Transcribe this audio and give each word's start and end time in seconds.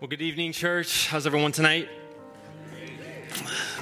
Well, 0.00 0.06
good 0.06 0.22
evening, 0.22 0.52
church. 0.52 1.08
How's 1.08 1.26
everyone 1.26 1.50
tonight? 1.50 1.88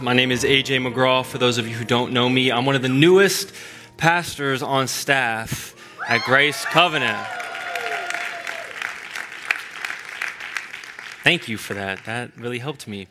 My 0.00 0.15
name 0.15 0.33
is 0.33 0.45
AJ 0.45 0.81
McGraw. 0.81 1.23
For 1.23 1.37
those 1.37 1.58
of 1.58 1.69
you 1.69 1.75
who 1.75 1.85
don't 1.85 2.15
know 2.15 2.27
me, 2.27 2.50
I'm 2.50 2.65
one 2.65 2.75
of 2.75 2.81
the 2.81 2.89
newest 2.89 3.53
pastors 3.99 4.63
on 4.63 4.89
staff 4.89 5.76
at 6.08 6.23
Grace 6.23 6.65
Covenant. 6.65 7.18
Thank 11.23 11.48
you 11.48 11.59
for 11.59 11.75
that. 11.75 12.02
That 12.06 12.34
really 12.38 12.60
helped 12.60 12.88
me. 12.88 13.08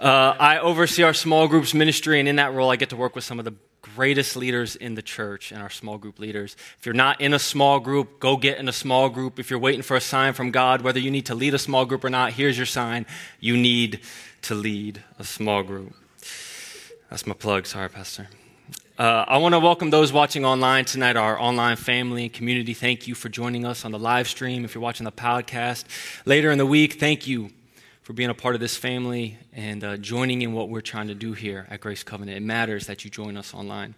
Uh, 0.00 0.34
I 0.36 0.58
oversee 0.58 1.04
our 1.04 1.14
small 1.14 1.46
groups 1.46 1.72
ministry, 1.74 2.18
and 2.18 2.28
in 2.28 2.34
that 2.36 2.52
role, 2.54 2.72
I 2.72 2.74
get 2.74 2.88
to 2.88 2.96
work 2.96 3.14
with 3.14 3.22
some 3.22 3.38
of 3.38 3.44
the 3.44 3.54
greatest 3.94 4.36
leaders 4.36 4.76
in 4.76 4.94
the 4.94 5.02
church 5.02 5.52
and 5.52 5.62
our 5.62 5.70
small 5.70 5.98
group 5.98 6.18
leaders. 6.18 6.56
If 6.78 6.86
you're 6.86 6.94
not 6.94 7.20
in 7.20 7.34
a 7.34 7.38
small 7.38 7.80
group, 7.80 8.20
go 8.20 8.36
get 8.36 8.58
in 8.58 8.68
a 8.68 8.72
small 8.72 9.08
group. 9.08 9.38
If 9.38 9.50
you're 9.50 9.58
waiting 9.58 9.82
for 9.82 9.96
a 9.96 10.00
sign 10.00 10.32
from 10.32 10.50
God, 10.50 10.82
whether 10.82 10.98
you 10.98 11.10
need 11.10 11.26
to 11.26 11.34
lead 11.34 11.54
a 11.54 11.58
small 11.58 11.84
group 11.84 12.04
or 12.04 12.10
not, 12.10 12.32
here's 12.32 12.56
your 12.56 12.66
sign. 12.66 13.06
You 13.40 13.56
need 13.56 14.00
to 14.42 14.54
lead 14.54 15.02
a 15.18 15.24
small 15.24 15.62
group. 15.62 15.94
That's 17.10 17.26
my 17.26 17.34
plug. 17.34 17.66
Sorry, 17.66 17.88
Pastor. 17.88 18.28
Uh, 18.98 19.24
I 19.26 19.38
want 19.38 19.54
to 19.54 19.58
welcome 19.58 19.90
those 19.90 20.12
watching 20.12 20.44
online 20.44 20.84
tonight, 20.84 21.16
our 21.16 21.40
online 21.40 21.76
family 21.76 22.24
and 22.24 22.32
community. 22.32 22.74
Thank 22.74 23.08
you 23.08 23.14
for 23.14 23.28
joining 23.28 23.64
us 23.64 23.84
on 23.84 23.90
the 23.90 23.98
live 23.98 24.28
stream. 24.28 24.64
If 24.64 24.74
you're 24.74 24.82
watching 24.82 25.04
the 25.04 25.12
podcast 25.12 25.84
later 26.24 26.50
in 26.50 26.58
the 26.58 26.66
week, 26.66 27.00
thank 27.00 27.26
you 27.26 27.50
for 28.02 28.12
being 28.12 28.30
a 28.30 28.34
part 28.34 28.54
of 28.54 28.60
this 28.60 28.76
family 28.76 29.38
and 29.52 29.84
uh, 29.84 29.96
joining 29.96 30.42
in 30.42 30.52
what 30.52 30.68
we're 30.68 30.80
trying 30.80 31.06
to 31.06 31.14
do 31.14 31.32
here 31.34 31.66
at 31.70 31.80
Grace 31.80 32.02
Covenant. 32.02 32.36
It 32.36 32.42
matters 32.42 32.88
that 32.88 33.04
you 33.04 33.10
join 33.10 33.36
us 33.36 33.54
online. 33.54 33.94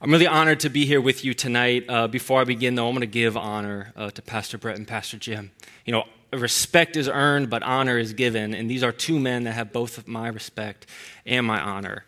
I'm 0.00 0.10
really 0.10 0.26
honored 0.26 0.58
to 0.60 0.68
be 0.68 0.84
here 0.84 1.00
with 1.00 1.24
you 1.24 1.32
tonight. 1.32 1.84
Uh, 1.88 2.08
before 2.08 2.40
I 2.40 2.44
begin, 2.44 2.74
though, 2.74 2.88
I'm 2.88 2.94
going 2.94 3.02
to 3.02 3.06
give 3.06 3.36
honor 3.36 3.92
uh, 3.94 4.10
to 4.10 4.22
Pastor 4.22 4.58
Brett 4.58 4.76
and 4.76 4.88
Pastor 4.88 5.18
Jim. 5.18 5.52
You 5.84 5.92
know, 5.92 6.04
respect 6.32 6.96
is 6.96 7.08
earned, 7.08 7.48
but 7.48 7.62
honor 7.62 7.96
is 7.96 8.12
given, 8.12 8.54
and 8.54 8.68
these 8.68 8.82
are 8.82 8.90
two 8.90 9.20
men 9.20 9.44
that 9.44 9.52
have 9.52 9.72
both 9.72 10.08
my 10.08 10.26
respect 10.26 10.86
and 11.24 11.46
my 11.46 11.60
honor. 11.60 12.04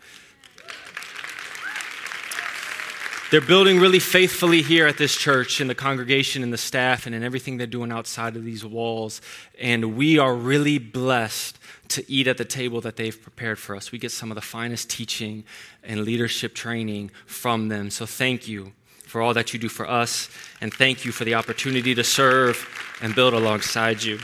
They're 3.34 3.40
building 3.40 3.80
really 3.80 3.98
faithfully 3.98 4.62
here 4.62 4.86
at 4.86 4.96
this 4.96 5.16
church, 5.16 5.60
in 5.60 5.66
the 5.66 5.74
congregation, 5.74 6.44
and 6.44 6.52
the 6.52 6.56
staff, 6.56 7.04
and 7.04 7.16
in 7.16 7.24
everything 7.24 7.56
they're 7.56 7.66
doing 7.66 7.90
outside 7.90 8.36
of 8.36 8.44
these 8.44 8.64
walls. 8.64 9.20
And 9.60 9.96
we 9.96 10.20
are 10.20 10.36
really 10.36 10.78
blessed 10.78 11.58
to 11.88 12.08
eat 12.08 12.28
at 12.28 12.38
the 12.38 12.44
table 12.44 12.80
that 12.82 12.94
they've 12.94 13.20
prepared 13.20 13.58
for 13.58 13.74
us. 13.74 13.90
We 13.90 13.98
get 13.98 14.12
some 14.12 14.30
of 14.30 14.36
the 14.36 14.40
finest 14.40 14.88
teaching 14.88 15.42
and 15.82 16.04
leadership 16.04 16.54
training 16.54 17.10
from 17.26 17.66
them. 17.66 17.90
So 17.90 18.06
thank 18.06 18.46
you 18.46 18.72
for 19.04 19.20
all 19.20 19.34
that 19.34 19.52
you 19.52 19.58
do 19.58 19.68
for 19.68 19.90
us, 19.90 20.28
and 20.60 20.72
thank 20.72 21.04
you 21.04 21.10
for 21.10 21.24
the 21.24 21.34
opportunity 21.34 21.92
to 21.92 22.04
serve 22.04 22.68
and 23.02 23.16
build 23.16 23.34
alongside 23.34 24.00
you. 24.00 24.20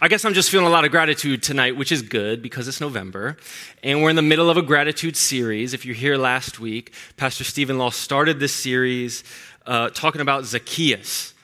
I 0.00 0.06
guess 0.06 0.24
I'm 0.24 0.32
just 0.32 0.50
feeling 0.50 0.68
a 0.68 0.70
lot 0.70 0.84
of 0.84 0.92
gratitude 0.92 1.42
tonight, 1.42 1.76
which 1.76 1.90
is 1.90 2.02
good 2.02 2.40
because 2.40 2.68
it's 2.68 2.80
November. 2.80 3.36
And 3.82 4.00
we're 4.00 4.10
in 4.10 4.16
the 4.16 4.22
middle 4.22 4.48
of 4.48 4.56
a 4.56 4.62
gratitude 4.62 5.16
series. 5.16 5.74
If 5.74 5.84
you're 5.84 5.96
here 5.96 6.16
last 6.16 6.60
week, 6.60 6.92
Pastor 7.16 7.42
Stephen 7.42 7.78
Law 7.78 7.90
started 7.90 8.38
this 8.38 8.54
series 8.54 9.24
uh, 9.66 9.90
talking 9.90 10.20
about 10.20 10.44
Zacchaeus. 10.44 11.34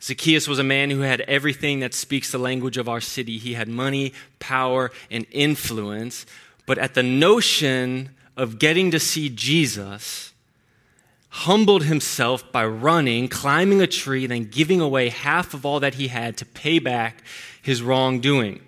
Zacchaeus 0.00 0.46
was 0.46 0.60
a 0.60 0.64
man 0.64 0.90
who 0.90 1.00
had 1.00 1.22
everything 1.22 1.80
that 1.80 1.94
speaks 1.94 2.30
the 2.30 2.38
language 2.38 2.76
of 2.76 2.88
our 2.88 3.00
city. 3.00 3.38
He 3.38 3.54
had 3.54 3.66
money, 3.66 4.12
power, 4.38 4.92
and 5.10 5.26
influence. 5.32 6.26
But 6.64 6.78
at 6.78 6.94
the 6.94 7.02
notion 7.02 8.10
of 8.36 8.60
getting 8.60 8.92
to 8.92 9.00
see 9.00 9.28
Jesus, 9.28 10.32
humbled 11.40 11.84
himself 11.84 12.50
by 12.50 12.64
running, 12.64 13.28
climbing 13.28 13.82
a 13.82 13.86
tree, 13.86 14.26
then 14.26 14.44
giving 14.44 14.80
away 14.80 15.10
half 15.10 15.52
of 15.52 15.66
all 15.66 15.80
that 15.80 15.94
he 15.94 16.08
had 16.08 16.34
to 16.34 16.46
pay 16.46 16.78
back 16.78 17.22
his 17.60 17.82
wrongdoing. 17.82 18.58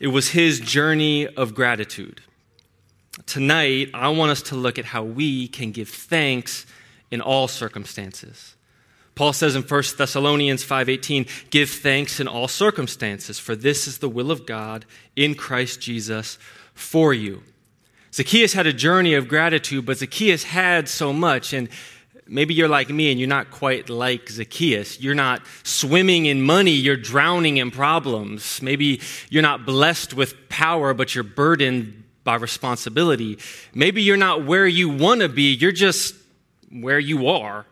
It 0.00 0.08
was 0.08 0.30
his 0.30 0.58
journey 0.58 1.28
of 1.28 1.54
gratitude. 1.54 2.20
Tonight, 3.26 3.90
I 3.94 4.08
want 4.08 4.32
us 4.32 4.42
to 4.42 4.56
look 4.56 4.76
at 4.76 4.86
how 4.86 5.04
we 5.04 5.46
can 5.46 5.70
give 5.70 5.88
thanks 5.88 6.66
in 7.12 7.20
all 7.20 7.46
circumstances. 7.46 8.56
Paul 9.14 9.32
says 9.32 9.54
in 9.54 9.62
1 9.62 9.96
Thessalonians 9.96 10.64
5:18, 10.64 11.26
"Give 11.50 11.70
thanks 11.70 12.18
in 12.18 12.26
all 12.26 12.48
circumstances, 12.48 13.38
for 13.38 13.54
this 13.54 13.86
is 13.86 13.98
the 13.98 14.08
will 14.08 14.32
of 14.32 14.46
God 14.46 14.84
in 15.14 15.36
Christ 15.36 15.80
Jesus 15.80 16.38
for 16.74 17.14
you." 17.14 17.44
Zacchaeus 18.14 18.52
had 18.52 18.68
a 18.68 18.72
journey 18.72 19.14
of 19.14 19.26
gratitude, 19.26 19.84
but 19.86 19.98
Zacchaeus 19.98 20.44
had 20.44 20.88
so 20.88 21.12
much 21.12 21.52
and 21.52 21.68
maybe 22.28 22.54
you're 22.54 22.68
like 22.68 22.88
me 22.88 23.10
and 23.10 23.18
you're 23.18 23.28
not 23.28 23.50
quite 23.50 23.90
like 23.90 24.28
Zacchaeus. 24.28 25.00
You're 25.00 25.16
not 25.16 25.42
swimming 25.64 26.26
in 26.26 26.40
money, 26.40 26.70
you're 26.70 26.96
drowning 26.96 27.56
in 27.56 27.72
problems. 27.72 28.62
Maybe 28.62 29.00
you're 29.30 29.42
not 29.42 29.66
blessed 29.66 30.14
with 30.14 30.48
power, 30.48 30.94
but 30.94 31.16
you're 31.16 31.24
burdened 31.24 32.04
by 32.22 32.36
responsibility. 32.36 33.40
Maybe 33.74 34.00
you're 34.02 34.16
not 34.16 34.44
where 34.44 34.68
you 34.68 34.90
want 34.90 35.22
to 35.22 35.28
be, 35.28 35.52
you're 35.52 35.72
just 35.72 36.14
where 36.70 37.00
you 37.00 37.26
are, 37.26 37.66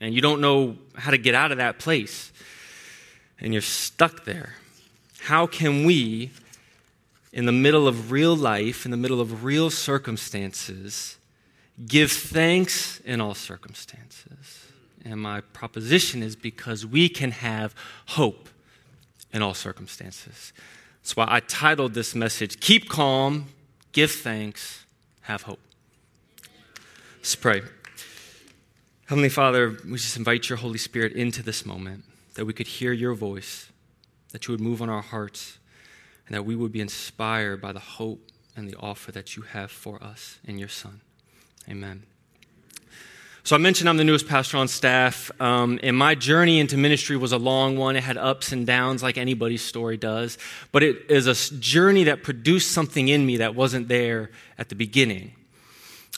and 0.00 0.14
you 0.14 0.20
don't 0.20 0.40
know 0.40 0.76
how 0.94 1.10
to 1.10 1.18
get 1.18 1.34
out 1.34 1.50
of 1.50 1.58
that 1.58 1.80
place, 1.80 2.32
and 3.40 3.52
you're 3.52 3.60
stuck 3.60 4.24
there. 4.24 4.54
How 5.18 5.48
can 5.48 5.84
we, 5.84 6.30
in 7.34 7.46
the 7.46 7.52
middle 7.52 7.88
of 7.88 8.12
real 8.12 8.36
life, 8.36 8.84
in 8.84 8.92
the 8.92 8.96
middle 8.96 9.20
of 9.20 9.44
real 9.44 9.68
circumstances, 9.68 11.18
Give 11.88 12.12
thanks 12.12 13.00
in 13.00 13.20
all 13.20 13.34
circumstances. 13.34 14.68
And 15.04 15.20
my 15.20 15.40
proposition 15.40 16.22
is 16.22 16.36
because 16.36 16.86
we 16.86 17.08
can 17.08 17.32
have 17.32 17.74
hope 18.06 18.48
in 19.32 19.42
all 19.42 19.54
circumstances. 19.54 20.52
That's 21.02 21.16
why 21.16 21.26
I 21.28 21.40
titled 21.40 21.94
this 21.94 22.14
message 22.14 22.60
Keep 22.60 22.88
Calm, 22.88 23.46
Give 23.90 24.10
Thanks, 24.10 24.86
Have 25.22 25.42
Hope. 25.42 25.58
Let's 27.16 27.34
pray. 27.34 27.62
Heavenly 29.06 29.28
Father, 29.28 29.76
we 29.84 29.94
just 29.94 30.16
invite 30.16 30.48
your 30.48 30.58
Holy 30.58 30.78
Spirit 30.78 31.12
into 31.12 31.42
this 31.42 31.66
moment 31.66 32.04
that 32.34 32.44
we 32.44 32.52
could 32.52 32.68
hear 32.68 32.92
your 32.92 33.14
voice, 33.14 33.68
that 34.30 34.46
you 34.46 34.52
would 34.52 34.60
move 34.60 34.80
on 34.80 34.88
our 34.88 35.02
hearts, 35.02 35.58
and 36.26 36.34
that 36.34 36.44
we 36.44 36.56
would 36.56 36.72
be 36.72 36.80
inspired 36.80 37.60
by 37.60 37.72
the 37.72 37.80
hope 37.80 38.30
and 38.56 38.68
the 38.68 38.76
offer 38.76 39.12
that 39.12 39.36
you 39.36 39.42
have 39.42 39.70
for 39.70 40.02
us 40.02 40.38
in 40.44 40.58
your 40.58 40.68
Son. 40.68 41.00
Amen. 41.68 42.04
So 43.42 43.54
I 43.54 43.58
mentioned 43.58 43.90
I'm 43.90 43.98
the 43.98 44.04
newest 44.04 44.26
pastor 44.26 44.56
on 44.56 44.68
staff, 44.68 45.30
um, 45.38 45.78
and 45.82 45.94
my 45.94 46.14
journey 46.14 46.60
into 46.60 46.78
ministry 46.78 47.14
was 47.18 47.32
a 47.32 47.36
long 47.36 47.76
one. 47.76 47.94
It 47.94 48.02
had 48.02 48.16
ups 48.16 48.52
and 48.52 48.66
downs, 48.66 49.02
like 49.02 49.18
anybody's 49.18 49.60
story 49.60 49.98
does, 49.98 50.38
but 50.72 50.82
it 50.82 51.10
is 51.10 51.26
a 51.26 51.54
journey 51.58 52.04
that 52.04 52.22
produced 52.22 52.72
something 52.72 53.08
in 53.08 53.26
me 53.26 53.36
that 53.36 53.54
wasn't 53.54 53.88
there 53.88 54.30
at 54.56 54.70
the 54.70 54.74
beginning. 54.74 55.32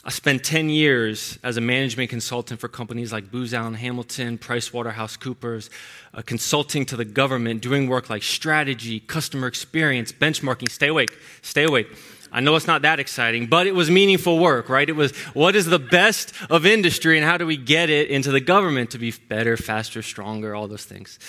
I 0.07 0.09
spent 0.09 0.43
10 0.43 0.69
years 0.69 1.37
as 1.43 1.57
a 1.57 1.61
management 1.61 2.09
consultant 2.09 2.59
for 2.59 2.69
companies 2.69 3.11
like 3.11 3.29
Booz 3.29 3.53
Allen 3.53 3.73
Hamilton, 3.73 4.37
PricewaterhouseCoopers, 4.37 5.69
uh, 6.13 6.21
consulting 6.21 6.85
to 6.85 6.95
the 6.95 7.05
government, 7.05 7.61
doing 7.61 7.89
work 7.89 8.09
like 8.09 8.23
strategy, 8.23 9.01
customer 9.01 9.47
experience, 9.47 10.13
benchmarking. 10.13 10.71
Stay 10.71 10.87
awake, 10.87 11.11
stay 11.41 11.65
awake 11.65 11.87
I 12.31 12.41
know 12.41 12.55
it's 12.55 12.67
not 12.67 12.81
that 12.81 12.99
exciting, 12.99 13.47
but 13.47 13.67
it 13.67 13.75
was 13.75 13.89
meaningful 13.89 14.39
work, 14.39 14.69
right? 14.69 14.87
It 14.87 14.95
was 14.95 15.15
what 15.33 15.55
is 15.55 15.65
the 15.65 15.79
best 15.79 16.33
of 16.49 16.65
industry 16.65 17.17
and 17.17 17.25
how 17.25 17.37
do 17.37 17.45
we 17.45 17.57
get 17.57 17.89
it 17.89 18.09
into 18.09 18.31
the 18.31 18.41
government 18.41 18.91
to 18.91 18.97
be 18.97 19.11
better, 19.11 19.55
faster, 19.57 20.01
stronger, 20.01 20.53
all 20.53 20.67
those 20.67 20.85
things. 20.85 21.19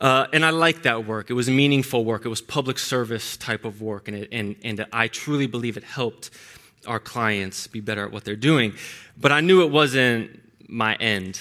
Uh, 0.00 0.26
and 0.32 0.44
I 0.44 0.50
liked 0.50 0.82
that 0.84 1.06
work. 1.06 1.30
It 1.30 1.34
was 1.34 1.48
meaningful 1.48 2.04
work. 2.04 2.24
It 2.24 2.28
was 2.28 2.40
public 2.40 2.78
service 2.78 3.36
type 3.36 3.64
of 3.64 3.80
work, 3.80 4.08
and, 4.08 4.16
it, 4.16 4.28
and, 4.32 4.56
and 4.64 4.86
I 4.92 5.08
truly 5.08 5.46
believe 5.46 5.76
it 5.76 5.84
helped 5.84 6.30
our 6.86 7.00
clients 7.00 7.66
be 7.66 7.80
better 7.80 8.04
at 8.04 8.12
what 8.12 8.24
they're 8.24 8.36
doing. 8.36 8.74
But 9.18 9.32
I 9.32 9.40
knew 9.40 9.62
it 9.62 9.70
wasn't 9.70 10.40
my 10.68 10.94
end. 10.96 11.40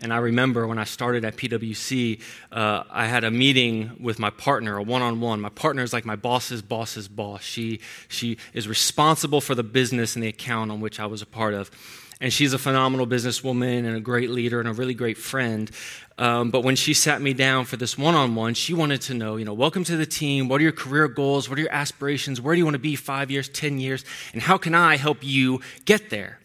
And 0.00 0.12
I 0.12 0.18
remember 0.18 0.66
when 0.66 0.78
I 0.78 0.84
started 0.84 1.24
at 1.24 1.36
PwC, 1.36 2.20
uh, 2.52 2.84
I 2.88 3.06
had 3.06 3.24
a 3.24 3.30
meeting 3.32 3.96
with 4.00 4.20
my 4.20 4.30
partner, 4.30 4.76
a 4.76 4.82
one 4.82 5.02
on 5.02 5.20
one. 5.20 5.40
My 5.40 5.48
partner 5.48 5.82
is 5.82 5.92
like 5.92 6.04
my 6.04 6.14
boss's 6.14 6.62
boss's 6.62 7.08
boss. 7.08 7.42
She, 7.42 7.80
she 8.06 8.38
is 8.54 8.68
responsible 8.68 9.40
for 9.40 9.56
the 9.56 9.64
business 9.64 10.14
and 10.14 10.22
the 10.22 10.28
account 10.28 10.70
on 10.70 10.80
which 10.80 11.00
I 11.00 11.06
was 11.06 11.20
a 11.20 11.26
part 11.26 11.54
of. 11.54 11.70
And 12.20 12.32
she's 12.32 12.52
a 12.52 12.58
phenomenal 12.58 13.06
businesswoman 13.06 13.86
and 13.86 13.96
a 13.96 14.00
great 14.00 14.30
leader 14.30 14.58
and 14.58 14.68
a 14.68 14.72
really 14.72 14.94
great 14.94 15.18
friend. 15.18 15.70
Um, 16.18 16.50
but 16.50 16.64
when 16.64 16.74
she 16.74 16.92
sat 16.92 17.22
me 17.22 17.32
down 17.32 17.64
for 17.64 17.76
this 17.76 17.96
one 17.96 18.16
on 18.16 18.34
one, 18.34 18.54
she 18.54 18.74
wanted 18.74 19.02
to 19.02 19.14
know, 19.14 19.36
you 19.36 19.44
know, 19.44 19.54
welcome 19.54 19.84
to 19.84 19.96
the 19.96 20.06
team. 20.06 20.48
What 20.48 20.60
are 20.60 20.64
your 20.64 20.72
career 20.72 21.06
goals? 21.06 21.48
What 21.48 21.58
are 21.58 21.62
your 21.62 21.72
aspirations? 21.72 22.40
Where 22.40 22.56
do 22.56 22.58
you 22.58 22.64
want 22.64 22.74
to 22.74 22.80
be 22.80 22.96
five 22.96 23.30
years, 23.30 23.48
10 23.48 23.78
years? 23.78 24.04
And 24.32 24.42
how 24.42 24.58
can 24.58 24.74
I 24.74 24.96
help 24.96 25.18
you 25.20 25.60
get 25.84 26.10
there? 26.10 26.40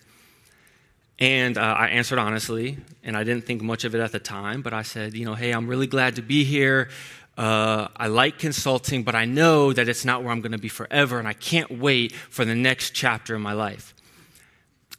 And 1.17 1.57
uh, 1.57 1.61
I 1.61 1.87
answered 1.87 2.19
honestly, 2.19 2.77
and 3.03 3.17
I 3.17 3.23
didn't 3.23 3.45
think 3.45 3.61
much 3.61 3.83
of 3.83 3.95
it 3.95 3.99
at 3.99 4.11
the 4.11 4.19
time, 4.19 4.61
but 4.61 4.73
I 4.73 4.83
said, 4.83 5.15
you 5.15 5.25
know, 5.25 5.33
hey, 5.35 5.51
I'm 5.51 5.67
really 5.67 5.87
glad 5.87 6.17
to 6.17 6.21
be 6.21 6.43
here. 6.43 6.89
Uh, 7.35 7.87
I 7.95 8.07
like 8.07 8.37
consulting, 8.37 9.03
but 9.03 9.15
I 9.15 9.25
know 9.25 9.73
that 9.73 9.89
it's 9.89 10.05
not 10.05 10.21
where 10.21 10.31
I'm 10.31 10.41
going 10.41 10.51
to 10.51 10.59
be 10.59 10.69
forever, 10.69 11.17
and 11.17 11.27
I 11.27 11.33
can't 11.33 11.79
wait 11.79 12.11
for 12.11 12.45
the 12.45 12.55
next 12.55 12.91
chapter 12.91 13.35
in 13.35 13.41
my 13.41 13.53
life. 13.53 13.92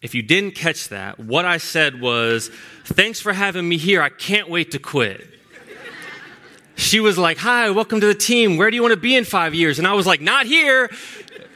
If 0.05 0.15
you 0.15 0.21
didn't 0.21 0.55
catch 0.55 0.91
that, 0.91 1.19
what 1.19 1.47
I 1.47 1.57
said 1.57 1.99
was, 1.99 2.51
thanks 2.85 3.23
for 3.23 3.33
having 3.33 3.67
me 3.67 3.79
here. 3.79 4.03
I 4.03 4.11
can't 4.11 4.51
wait 4.51 4.73
to 4.73 4.79
quit. 4.79 5.27
she 6.77 7.01
was 7.01 7.17
like, 7.17 7.39
Hi, 7.39 7.71
welcome 7.71 8.03
to 8.03 8.07
the 8.07 8.15
team. 8.15 8.59
Where 8.59 8.71
do 8.71 8.77
you 8.77 8.83
want 8.83 8.93
to 8.93 9.01
be 9.01 9.17
in 9.17 9.25
five 9.25 9.55
years? 9.55 9.79
And 9.79 9.89
I 9.89 9.95
was 9.95 10.07
like, 10.07 10.21
Not 10.21 10.45
here, 10.45 10.91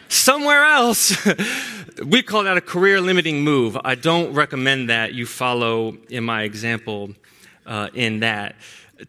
somewhere 0.09 0.65
else. 0.65 1.15
we 2.07 2.23
call 2.23 2.45
that 2.45 2.57
a 2.57 2.63
career 2.63 3.03
limiting 3.03 3.43
move. 3.43 3.77
I 3.85 3.97
don't 3.97 4.33
recommend 4.33 4.89
that 4.89 5.13
you 5.13 5.27
follow 5.27 5.99
in 6.09 6.25
my 6.25 6.45
example 6.45 7.11
uh, 7.67 7.91
in 7.93 8.21
that. 8.21 8.57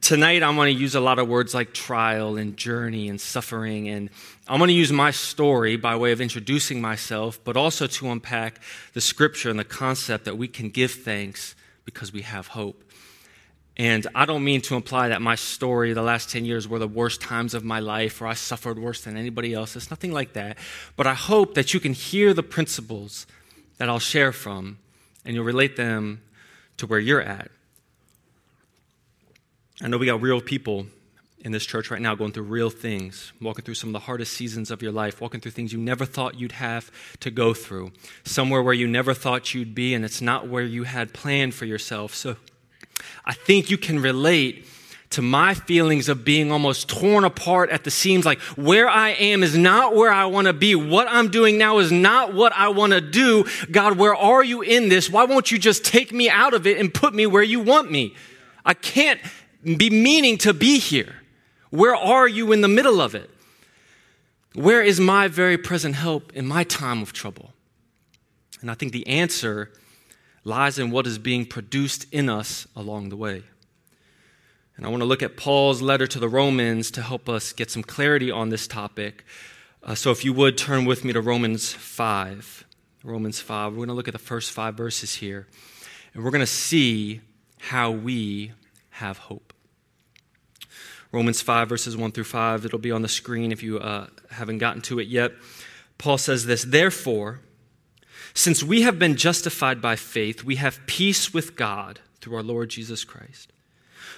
Tonight, 0.02 0.44
I'm 0.44 0.56
going 0.56 0.72
to 0.72 0.80
use 0.80 0.94
a 0.94 1.00
lot 1.00 1.18
of 1.18 1.28
words 1.28 1.56
like 1.56 1.74
trial 1.74 2.38
and 2.38 2.56
journey 2.56 3.10
and 3.10 3.20
suffering. 3.20 3.90
And 3.90 4.12
I'm 4.48 4.60
going 4.60 4.68
to 4.68 4.74
use 4.76 4.92
my 4.92 5.10
story 5.10 5.78
by 5.78 5.96
way 5.96 6.12
of 6.12 6.22
introducing 6.22 6.80
myself, 6.80 7.40
but 7.44 7.58
also 7.58 7.88
to 7.88 8.12
unpack 8.12 8.62
the 8.94 9.02
scripture 9.02 9.50
and 9.50 9.58
the 9.58 9.64
concept 9.64 10.26
that 10.26 10.38
we 10.38 10.48
can 10.48 10.70
give 10.70 10.92
thanks 10.92 11.56
because 11.86 12.14
we 12.14 12.22
have 12.22 12.46
hope. 12.48 12.84
And 13.78 14.06
I 14.14 14.26
don't 14.26 14.44
mean 14.44 14.62
to 14.62 14.76
imply 14.76 15.08
that 15.08 15.24
my 15.24 15.34
story, 15.34 15.94
the 15.94 16.04
last 16.04 16.30
10 16.30 16.46
years, 16.46 16.68
were 16.68 16.78
the 16.78 16.88
worst 16.88 17.20
times 17.20 17.56
of 17.56 17.64
my 17.64 17.80
life 17.80 18.22
or 18.22 18.28
I 18.28 18.36
suffered 18.36 18.78
worse 18.78 19.02
than 19.02 19.18
anybody 19.18 19.56
else. 19.56 19.76
It's 19.76 19.90
nothing 19.90 20.12
like 20.12 20.34
that. 20.34 20.60
But 20.98 21.08
I 21.08 21.16
hope 21.16 21.56
that 21.56 21.74
you 21.74 21.80
can 21.80 21.94
hear 21.94 22.36
the 22.36 22.44
principles 22.44 23.26
that 23.80 23.90
I'll 23.90 23.98
share 23.98 24.34
from 24.34 24.78
and 25.26 25.34
you'll 25.34 25.46
relate 25.46 25.78
them 25.78 26.22
to 26.78 26.86
where 26.86 27.00
you're 27.00 27.24
at. 27.24 27.50
I 29.82 29.88
know 29.88 29.98
we 29.98 30.06
got 30.06 30.22
real 30.22 30.42
people 30.42 30.88
in 31.40 31.54
this 31.54 31.66
church 31.66 31.90
right 31.90 32.02
now 32.02 32.14
going 32.14 32.34
through 32.34 32.44
real 32.44 32.70
things, 32.70 33.32
walking 33.40 33.64
through 33.64 33.76
some 33.76 33.90
of 33.90 33.94
the 33.94 34.00
hardest 34.00 34.34
seasons 34.34 34.72
of 34.72 34.82
your 34.82 34.92
life, 34.92 35.22
walking 35.22 35.40
through 35.40 35.52
things 35.52 35.72
you 35.72 35.80
never 35.80 36.06
thought 36.06 36.38
you'd 36.38 36.52
have 36.52 36.92
to 37.22 37.32
go 37.32 37.54
through, 37.54 37.94
somewhere 38.26 38.62
where 38.62 38.74
you 38.74 38.88
never 38.88 39.14
thought 39.14 39.54
you'd 39.54 39.74
be, 39.74 39.94
and 39.94 40.04
it's 40.04 40.20
not 40.20 40.50
where 40.50 40.64
you 40.64 40.84
had 40.84 41.14
planned 41.14 41.54
for 41.54 41.64
yourself. 41.64 42.14
So 42.14 42.36
I 43.24 43.34
think 43.34 43.70
you 43.70 43.78
can 43.78 44.02
relate 44.02 44.68
to 45.12 45.22
my 45.22 45.54
feelings 45.54 46.10
of 46.10 46.26
being 46.26 46.52
almost 46.52 46.90
torn 46.90 47.24
apart 47.24 47.70
at 47.70 47.86
the 47.86 47.90
seams. 47.90 48.26
Like 48.26 48.42
where 48.58 48.90
I 48.90 49.12
am 49.12 49.44
is 49.44 49.58
not 49.58 49.96
where 49.96 50.12
I 50.12 50.26
want 50.26 50.48
to 50.48 50.54
be. 50.54 50.76
What 50.76 51.08
I'm 51.10 51.32
doing 51.32 51.58
now 51.58 51.80
is 51.80 51.90
not 51.90 52.34
what 52.34 52.52
I 52.52 52.68
want 52.68 52.92
to 52.92 53.00
do. 53.02 53.46
God, 53.72 53.98
where 53.98 54.14
are 54.14 54.44
you 54.44 54.62
in 54.62 54.90
this? 54.90 55.10
Why 55.10 55.24
won't 55.24 55.52
you 55.52 55.58
just 55.58 55.86
take 55.86 56.12
me 56.12 56.30
out 56.30 56.54
of 56.54 56.68
it 56.68 56.78
and 56.78 56.94
put 56.94 57.14
me 57.16 57.26
where 57.26 57.42
you 57.42 57.62
want 57.62 57.90
me? 57.90 58.14
I 58.66 58.74
can't 58.74 59.22
be 59.64 59.90
meaning 59.90 60.38
to 60.40 60.54
be 60.54 60.80
here. 60.80 61.16
Where 61.70 61.96
are 61.96 62.28
you 62.28 62.52
in 62.52 62.62
the 62.62 62.68
middle 62.68 63.02
of 63.02 63.16
it? 63.16 63.30
Where 64.56 64.82
is 64.82 65.00
my 65.00 65.28
very 65.28 65.58
present 65.58 65.96
help 65.96 66.34
in 66.34 66.48
my 66.48 66.64
time 66.64 67.02
of 67.02 67.14
trouble? 67.14 67.54
And 68.62 68.72
I 68.72 68.74
think 68.74 68.92
the 68.92 69.08
answer 69.08 69.72
lies 70.44 70.80
in 70.80 70.92
what 70.92 71.06
is 71.06 71.18
being 71.18 71.46
produced 71.46 72.06
in 72.12 72.30
us 72.30 72.68
along 72.76 73.10
the 73.10 73.16
way. 73.16 73.44
And 74.76 74.86
I 74.86 74.90
want 74.90 75.02
to 75.02 75.06
look 75.06 75.22
at 75.22 75.38
Paul's 75.38 75.82
letter 75.82 76.08
to 76.08 76.20
the 76.20 76.30
Romans 76.30 76.90
to 76.92 77.02
help 77.02 77.28
us 77.30 77.54
get 77.54 77.70
some 77.70 77.84
clarity 77.84 78.32
on 78.32 78.50
this 78.50 78.66
topic. 78.66 79.26
Uh, 79.84 79.94
so 79.94 80.12
if 80.12 80.24
you 80.24 80.34
would 80.34 80.58
turn 80.58 80.86
with 80.86 81.04
me 81.04 81.14
to 81.14 81.22
Romans 81.22 81.74
5. 81.74 82.66
Romans 83.04 83.40
5. 83.40 83.74
We're 83.74 83.78
going 83.78 83.90
to 83.90 83.94
look 83.94 84.08
at 84.08 84.14
the 84.14 84.18
first 84.18 84.52
five 84.52 84.76
verses 84.76 85.16
here. 85.16 85.48
And 86.14 86.24
we're 86.24 86.32
going 86.32 86.40
to 86.42 86.48
see 86.48 87.22
how 87.60 87.92
we 87.92 88.54
have 88.92 89.18
hope. 89.18 89.49
Romans 91.12 91.42
5, 91.42 91.70
verses 91.70 91.98
1 91.98 92.12
through 92.12 92.24
5. 92.24 92.66
It'll 92.66 92.80
be 92.80 92.92
on 92.92 93.02
the 93.02 93.08
screen 93.08 93.52
if 93.52 93.64
you 93.64 93.80
uh, 93.80 94.08
haven't 94.32 94.60
gotten 94.60 94.82
to 94.84 95.00
it 95.00 95.08
yet. 95.08 95.32
Paul 95.98 96.18
says 96.18 96.46
this 96.46 96.64
Therefore, 96.64 97.42
since 98.34 98.64
we 98.64 98.84
have 98.84 99.00
been 99.00 99.16
justified 99.16 99.82
by 99.82 99.96
faith, 99.96 100.44
we 100.44 100.56
have 100.58 100.80
peace 100.86 101.34
with 101.34 101.56
God 101.56 102.00
through 102.22 102.36
our 102.36 102.44
Lord 102.44 102.70
Jesus 102.70 103.04
Christ. 103.04 103.52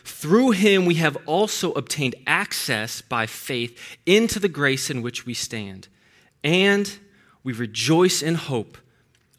Through 0.03 0.51
him, 0.51 0.85
we 0.85 0.95
have 0.95 1.17
also 1.25 1.71
obtained 1.73 2.15
access 2.25 3.01
by 3.01 3.25
faith 3.25 3.97
into 4.05 4.39
the 4.39 4.49
grace 4.49 4.89
in 4.89 5.01
which 5.01 5.25
we 5.25 5.33
stand, 5.33 5.87
and 6.43 6.97
we 7.43 7.53
rejoice 7.53 8.21
in 8.21 8.35
hope 8.35 8.77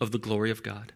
of 0.01 0.13
the 0.13 0.19
glory 0.19 0.51
of 0.51 0.63
God. 0.63 0.93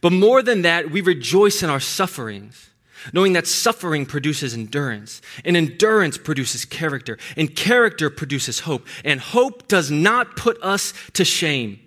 But 0.00 0.12
more 0.12 0.42
than 0.42 0.62
that, 0.62 0.90
we 0.90 1.00
rejoice 1.00 1.62
in 1.62 1.70
our 1.70 1.80
sufferings, 1.80 2.70
knowing 3.12 3.32
that 3.32 3.46
suffering 3.46 4.06
produces 4.06 4.54
endurance, 4.54 5.20
and 5.44 5.56
endurance 5.56 6.18
produces 6.18 6.64
character, 6.64 7.18
and 7.36 7.54
character 7.54 8.10
produces 8.10 8.60
hope, 8.60 8.86
and 9.04 9.20
hope 9.20 9.68
does 9.68 9.90
not 9.90 10.36
put 10.36 10.62
us 10.62 10.92
to 11.12 11.24
shame 11.24 11.80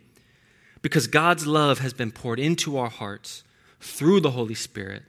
because 0.81 1.07
God's 1.07 1.45
love 1.45 1.79
has 1.79 1.93
been 1.93 2.11
poured 2.11 2.39
into 2.39 2.77
our 2.77 2.89
hearts 2.89 3.43
through 3.79 4.19
the 4.19 4.31
Holy 4.31 4.55
Spirit 4.55 5.03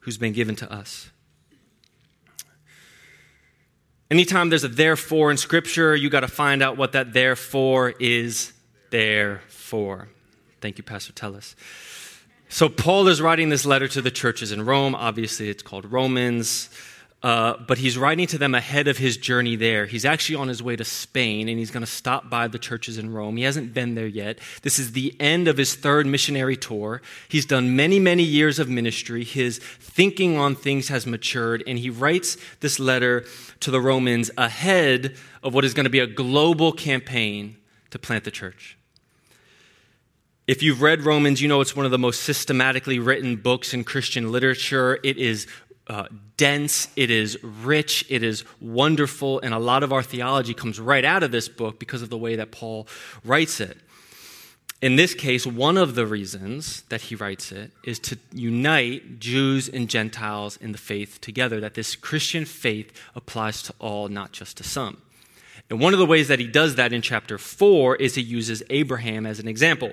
who's 0.00 0.18
been 0.18 0.32
given 0.32 0.56
to 0.56 0.72
us. 0.72 1.10
Anytime 4.10 4.48
there's 4.48 4.64
a 4.64 4.68
therefore 4.68 5.30
in 5.30 5.36
Scripture, 5.36 5.94
you 5.94 6.08
got 6.08 6.20
to 6.20 6.28
find 6.28 6.62
out 6.62 6.78
what 6.78 6.92
that 6.92 7.12
therefore 7.12 7.90
is 8.00 8.52
there 8.90 9.42
for. 9.48 10.08
Thank 10.60 10.78
you, 10.78 10.84
Pastor 10.84 11.12
Tellis. 11.12 11.54
So, 12.50 12.68
Paul 12.68 13.08
is 13.08 13.20
writing 13.20 13.50
this 13.50 13.66
letter 13.66 13.88
to 13.88 14.00
the 14.00 14.10
churches 14.10 14.52
in 14.52 14.64
Rome. 14.64 14.94
Obviously, 14.94 15.50
it's 15.50 15.62
called 15.62 15.90
Romans. 15.90 16.70
Uh, 17.20 17.56
but 17.66 17.78
he's 17.78 17.98
writing 17.98 18.28
to 18.28 18.38
them 18.38 18.54
ahead 18.54 18.86
of 18.86 18.96
his 18.96 19.16
journey 19.16 19.56
there. 19.56 19.86
He's 19.86 20.04
actually 20.04 20.36
on 20.36 20.46
his 20.46 20.62
way 20.62 20.76
to 20.76 20.84
Spain 20.84 21.48
and 21.48 21.58
he's 21.58 21.72
going 21.72 21.84
to 21.84 21.90
stop 21.90 22.30
by 22.30 22.46
the 22.46 22.60
churches 22.60 22.96
in 22.96 23.12
Rome. 23.12 23.36
He 23.36 23.42
hasn't 23.42 23.74
been 23.74 23.96
there 23.96 24.06
yet. 24.06 24.38
This 24.62 24.78
is 24.78 24.92
the 24.92 25.16
end 25.18 25.48
of 25.48 25.56
his 25.56 25.74
third 25.74 26.06
missionary 26.06 26.56
tour. 26.56 27.02
He's 27.28 27.44
done 27.44 27.74
many, 27.74 27.98
many 27.98 28.22
years 28.22 28.60
of 28.60 28.68
ministry. 28.68 29.24
His 29.24 29.58
thinking 29.58 30.38
on 30.38 30.54
things 30.54 30.88
has 30.88 31.08
matured, 31.08 31.64
and 31.66 31.76
he 31.76 31.90
writes 31.90 32.36
this 32.60 32.78
letter 32.78 33.24
to 33.60 33.72
the 33.72 33.80
Romans 33.80 34.30
ahead 34.38 35.16
of 35.42 35.54
what 35.54 35.64
is 35.64 35.74
going 35.74 35.84
to 35.84 35.90
be 35.90 35.98
a 35.98 36.06
global 36.06 36.70
campaign 36.70 37.56
to 37.90 37.98
plant 37.98 38.22
the 38.22 38.30
church. 38.30 38.77
If 40.48 40.62
you've 40.62 40.80
read 40.80 41.02
Romans, 41.02 41.42
you 41.42 41.46
know 41.46 41.60
it's 41.60 41.76
one 41.76 41.84
of 41.84 41.90
the 41.90 41.98
most 41.98 42.22
systematically 42.22 42.98
written 42.98 43.36
books 43.36 43.74
in 43.74 43.84
Christian 43.84 44.32
literature. 44.32 44.98
It 45.04 45.18
is 45.18 45.46
uh, 45.88 46.06
dense, 46.38 46.88
it 46.96 47.10
is 47.10 47.36
rich, 47.42 48.06
it 48.08 48.22
is 48.22 48.44
wonderful, 48.58 49.40
and 49.40 49.52
a 49.52 49.58
lot 49.58 49.82
of 49.82 49.92
our 49.92 50.02
theology 50.02 50.54
comes 50.54 50.80
right 50.80 51.04
out 51.04 51.22
of 51.22 51.32
this 51.32 51.50
book 51.50 51.78
because 51.78 52.00
of 52.00 52.08
the 52.08 52.16
way 52.16 52.36
that 52.36 52.50
Paul 52.50 52.88
writes 53.22 53.60
it. 53.60 53.76
In 54.80 54.96
this 54.96 55.12
case, 55.12 55.46
one 55.46 55.76
of 55.76 55.94
the 55.94 56.06
reasons 56.06 56.80
that 56.88 57.02
he 57.02 57.14
writes 57.14 57.52
it 57.52 57.70
is 57.84 57.98
to 57.98 58.18
unite 58.32 59.20
Jews 59.20 59.68
and 59.68 59.86
Gentiles 59.86 60.56
in 60.56 60.72
the 60.72 60.78
faith 60.78 61.20
together, 61.20 61.60
that 61.60 61.74
this 61.74 61.94
Christian 61.94 62.46
faith 62.46 62.90
applies 63.14 63.62
to 63.64 63.74
all, 63.78 64.08
not 64.08 64.32
just 64.32 64.56
to 64.56 64.64
some. 64.64 65.02
And 65.68 65.78
one 65.78 65.92
of 65.92 65.98
the 65.98 66.06
ways 66.06 66.28
that 66.28 66.38
he 66.38 66.46
does 66.46 66.76
that 66.76 66.94
in 66.94 67.02
chapter 67.02 67.36
4 67.36 67.96
is 67.96 68.14
he 68.14 68.22
uses 68.22 68.62
Abraham 68.70 69.26
as 69.26 69.40
an 69.40 69.46
example. 69.46 69.92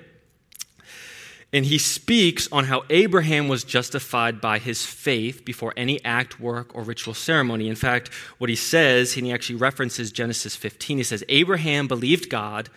And 1.53 1.65
he 1.65 1.77
speaks 1.77 2.51
on 2.51 2.65
how 2.65 2.83
Abraham 2.89 3.47
was 3.47 3.63
justified 3.63 4.41
by 4.41 4.59
his 4.59 4.85
faith 4.85 5.45
before 5.45 5.73
any 5.77 6.03
act, 6.03 6.39
work, 6.39 6.75
or 6.75 6.83
ritual 6.83 7.13
ceremony. 7.13 7.69
In 7.69 7.75
fact, 7.75 8.09
what 8.39 8.49
he 8.49 8.55
says, 8.55 9.15
and 9.15 9.25
he 9.25 9.31
actually 9.31 9.55
references 9.55 10.11
Genesis 10.11 10.55
15, 10.55 10.97
he 10.97 11.03
says, 11.03 11.23
Abraham 11.29 11.87
believed 11.87 12.29
God, 12.29 12.69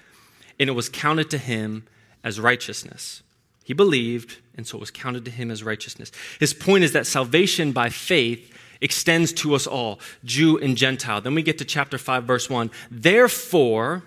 and 0.60 0.68
it 0.68 0.74
was 0.74 0.88
counted 0.88 1.30
to 1.30 1.38
him 1.38 1.86
as 2.22 2.38
righteousness. 2.38 3.22
He 3.64 3.74
believed, 3.74 4.38
and 4.56 4.66
so 4.66 4.78
it 4.78 4.80
was 4.80 4.90
counted 4.90 5.24
to 5.24 5.30
him 5.30 5.50
as 5.50 5.62
righteousness. 5.62 6.12
His 6.38 6.54
point 6.54 6.84
is 6.84 6.92
that 6.92 7.06
salvation 7.06 7.72
by 7.72 7.88
faith 7.88 8.54
extends 8.80 9.32
to 9.34 9.54
us 9.54 9.66
all, 9.66 9.98
Jew 10.24 10.56
and 10.58 10.76
Gentile. 10.76 11.20
Then 11.20 11.34
we 11.34 11.42
get 11.42 11.58
to 11.58 11.64
chapter 11.64 11.98
5, 11.98 12.24
verse 12.24 12.48
1. 12.48 12.70
Therefore, 12.90 14.04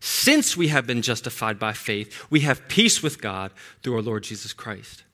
since 0.00 0.56
we 0.56 0.68
have 0.68 0.86
been 0.86 1.02
justified 1.02 1.58
by 1.58 1.74
faith, 1.74 2.24
we 2.30 2.40
have 2.40 2.66
peace 2.68 3.02
with 3.02 3.20
God 3.20 3.52
through 3.82 3.96
our 3.96 4.02
Lord 4.02 4.22
Jesus 4.24 4.54
Christ. 4.54 5.04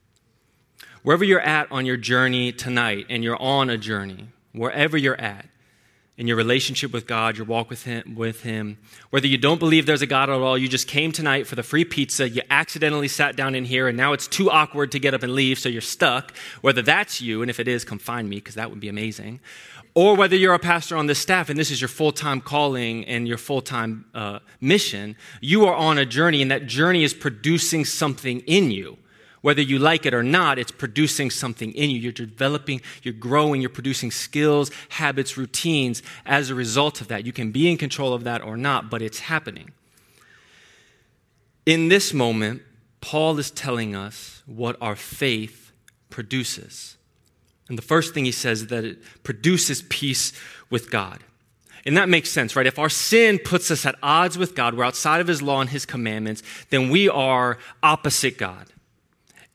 Wherever 1.02 1.25
you're 1.25 1.40
at 1.40 1.71
on 1.71 1.87
your 1.87 1.97
journey 1.97 2.52
tonight, 2.52 3.07
and 3.09 3.23
you're 3.23 3.40
on 3.40 3.69
a 3.69 3.76
journey, 3.76 4.28
wherever 4.52 4.97
you're 4.97 5.21
at, 5.21 5.47
in 6.16 6.26
your 6.26 6.37
relationship 6.37 6.93
with 6.93 7.07
God, 7.07 7.37
your 7.37 7.47
walk 7.47 7.69
with 7.69 7.85
him, 7.85 8.14
with 8.16 8.43
him, 8.43 8.78
whether 9.11 9.26
you 9.26 9.37
don't 9.37 9.59
believe 9.59 9.85
there's 9.85 10.02
a 10.02 10.07
God 10.07 10.31
at 10.31 10.37
all, 10.40 10.57
you 10.57 10.66
just 10.66 10.88
came 10.88 11.12
tonight 11.12 11.47
for 11.47 11.57
the 11.57 11.62
free 11.62 11.85
pizza, 11.85 12.28
you 12.28 12.40
accidentally 12.49 13.09
sat 13.09 13.37
down 13.37 13.55
in 13.55 13.64
here, 13.64 13.87
and 13.87 13.97
now 13.97 14.14
it's 14.14 14.26
too 14.26 14.50
awkward 14.50 14.93
to 14.93 14.99
get 14.99 15.14
up 15.14 15.23
and 15.23 15.35
leave, 15.35 15.59
so 15.59 15.69
you're 15.69 15.83
stuck. 15.83 16.35
Whether 16.62 16.81
that's 16.81 17.21
you, 17.21 17.43
and 17.43 17.50
if 17.50 17.61
it 17.61 17.69
is, 17.69 17.85
come 17.85 17.99
find 17.99 18.28
me, 18.31 18.37
because 18.37 18.55
that 18.55 18.71
would 18.71 18.81
be 18.81 18.88
amazing 18.88 19.40
or 19.97 20.15
whether 20.15 20.37
you're 20.37 20.53
a 20.53 20.59
pastor 20.59 20.95
on 20.95 21.07
this 21.07 21.19
staff 21.19 21.49
and 21.49 21.59
this 21.59 21.71
is 21.71 21.81
your 21.81 21.88
full 21.88 22.12
time 22.12 22.43
calling 22.43 23.03
and 23.07 23.26
your 23.26 23.38
full 23.38 23.62
time 23.62 24.05
uh, 24.12 24.41
mission, 24.61 25.17
you 25.41 25.65
are 25.65 25.75
on 25.75 25.97
a 25.97 26.05
journey, 26.05 26.43
and 26.43 26.50
that 26.50 26.67
journey 26.67 27.03
is 27.03 27.15
producing 27.15 27.83
something 27.87 28.41
in 28.41 28.71
you. 28.71 28.99
Whether 29.41 29.62
you 29.62 29.79
like 29.79 30.05
it 30.05 30.12
or 30.12 30.23
not, 30.23 30.59
it's 30.59 30.71
producing 30.71 31.31
something 31.31 31.73
in 31.73 31.88
you. 31.88 31.99
You're 31.99 32.12
developing, 32.12 32.83
you're 33.03 33.15
growing, 33.15 33.62
you're 33.62 33.71
producing 33.71 34.11
skills, 34.11 34.71
habits, 34.91 35.38
routines 35.38 36.03
as 36.26 36.50
a 36.50 36.55
result 36.55 37.00
of 37.00 37.09
that. 37.09 37.25
You 37.25 37.33
can 37.33 37.50
be 37.50 37.71
in 37.71 37.79
control 37.79 38.12
of 38.12 38.25
that 38.25 38.43
or 38.43 38.59
not, 38.59 38.91
but 38.91 39.00
it's 39.00 39.21
happening. 39.21 39.71
In 41.65 41.88
this 41.88 42.12
moment, 42.12 42.61
Paul 43.00 43.38
is 43.38 43.50
telling 43.50 43.95
us 43.95 44.43
what 44.45 44.76
our 44.79 44.97
faith 44.97 45.73
produces. 46.11 46.99
And 47.68 47.76
the 47.76 47.82
first 47.82 48.14
thing 48.14 48.25
he 48.25 48.32
says 48.32 48.62
is 48.62 48.66
that 48.68 48.85
it 48.85 48.99
produces 49.25 49.82
peace 49.88 50.32
with 50.70 50.90
God. 50.90 51.20
And 51.85 51.96
that 51.96 52.08
makes 52.08 52.30
sense, 52.30 52.56
right? 52.56 52.66
If 52.66 52.78
our 52.78 52.88
sin 52.88 53.38
puts 53.38 53.70
us 53.70 53.87
at 53.87 53.94
odds 54.02 54.37
with 54.37 54.54
God, 54.54 54.75
we're 54.75 54.85
outside 54.85 55.20
of 55.20 55.26
his 55.26 55.40
law 55.40 55.61
and 55.61 55.70
his 55.70 55.87
commandments, 55.87 56.42
then 56.70 56.90
we 56.90 57.08
are 57.08 57.58
opposite 57.82 58.38
God 58.38 58.66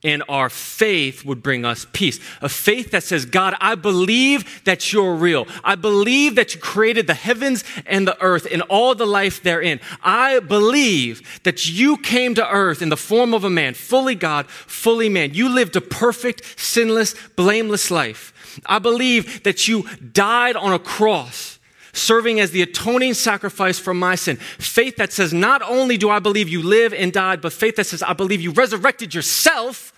and 0.03 0.23
our 0.27 0.49
faith 0.49 1.23
would 1.23 1.43
bring 1.43 1.63
us 1.63 1.85
peace. 1.93 2.19
A 2.41 2.49
faith 2.49 2.91
that 2.91 3.03
says, 3.03 3.25
God, 3.25 3.55
I 3.61 3.75
believe 3.75 4.63
that 4.63 4.91
you're 4.91 5.13
real. 5.13 5.47
I 5.63 5.75
believe 5.75 6.35
that 6.35 6.55
you 6.55 6.61
created 6.61 7.07
the 7.07 7.13
heavens 7.13 7.63
and 7.85 8.07
the 8.07 8.19
earth 8.21 8.47
and 8.51 8.61
all 8.63 8.95
the 8.95 9.05
life 9.05 9.43
therein. 9.43 9.79
I 10.01 10.39
believe 10.39 11.41
that 11.43 11.69
you 11.69 11.97
came 11.97 12.35
to 12.35 12.49
earth 12.49 12.81
in 12.81 12.89
the 12.89 12.97
form 12.97 13.33
of 13.33 13.43
a 13.43 13.49
man, 13.49 13.73
fully 13.73 14.15
God, 14.15 14.47
fully 14.47 15.09
man. 15.09 15.33
You 15.33 15.49
lived 15.49 15.75
a 15.75 15.81
perfect, 15.81 16.59
sinless, 16.59 17.13
blameless 17.35 17.91
life. 17.91 18.59
I 18.65 18.79
believe 18.79 19.43
that 19.43 19.67
you 19.67 19.87
died 20.13 20.55
on 20.55 20.73
a 20.73 20.79
cross 20.79 21.59
serving 21.93 22.39
as 22.39 22.51
the 22.51 22.61
atoning 22.61 23.13
sacrifice 23.13 23.79
for 23.79 23.93
my 23.93 24.15
sin. 24.15 24.37
Faith 24.37 24.95
that 24.97 25.11
says, 25.11 25.33
not 25.33 25.61
only 25.61 25.97
do 25.97 26.09
I 26.09 26.19
believe 26.19 26.49
you 26.49 26.61
live 26.61 26.93
and 26.93 27.11
died, 27.11 27.41
but 27.41 27.53
faith 27.53 27.75
that 27.75 27.85
says, 27.85 28.01
I 28.03 28.13
believe 28.13 28.41
you 28.41 28.51
resurrected 28.51 29.13
yourself, 29.13 29.93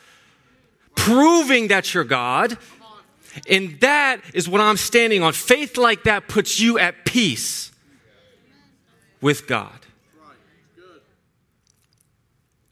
proving 0.95 1.67
that 1.67 1.93
you're 1.93 2.03
God. 2.03 2.57
And 3.49 3.79
that 3.81 4.21
is 4.33 4.47
what 4.47 4.61
I'm 4.61 4.77
standing 4.77 5.23
on. 5.23 5.33
Faith 5.33 5.77
like 5.77 6.03
that 6.03 6.27
puts 6.27 6.59
you 6.59 6.77
at 6.77 7.05
peace 7.05 7.71
with 9.21 9.47
God. 9.47 9.79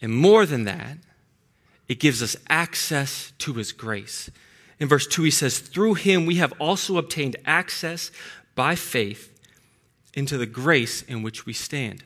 And 0.02 0.14
more 0.14 0.46
than 0.46 0.64
that, 0.64 0.98
it 1.88 2.00
gives 2.00 2.24
us 2.24 2.36
access 2.50 3.34
to 3.40 3.54
his 3.54 3.72
grace. 3.72 4.30
In 4.80 4.88
verse 4.88 5.06
2, 5.06 5.24
he 5.24 5.32
says, 5.32 5.60
Through 5.60 5.96
him 5.96 6.26
we 6.26 6.36
have 6.36 6.54
also 6.60 6.98
obtained 6.98 7.36
access 7.46 8.12
by 8.56 8.76
faith 8.76 9.32
into 10.14 10.38
the 10.38 10.46
grace 10.46 11.02
in 11.04 11.24
which 11.24 11.46
we 11.46 11.54
stand. 11.54 12.04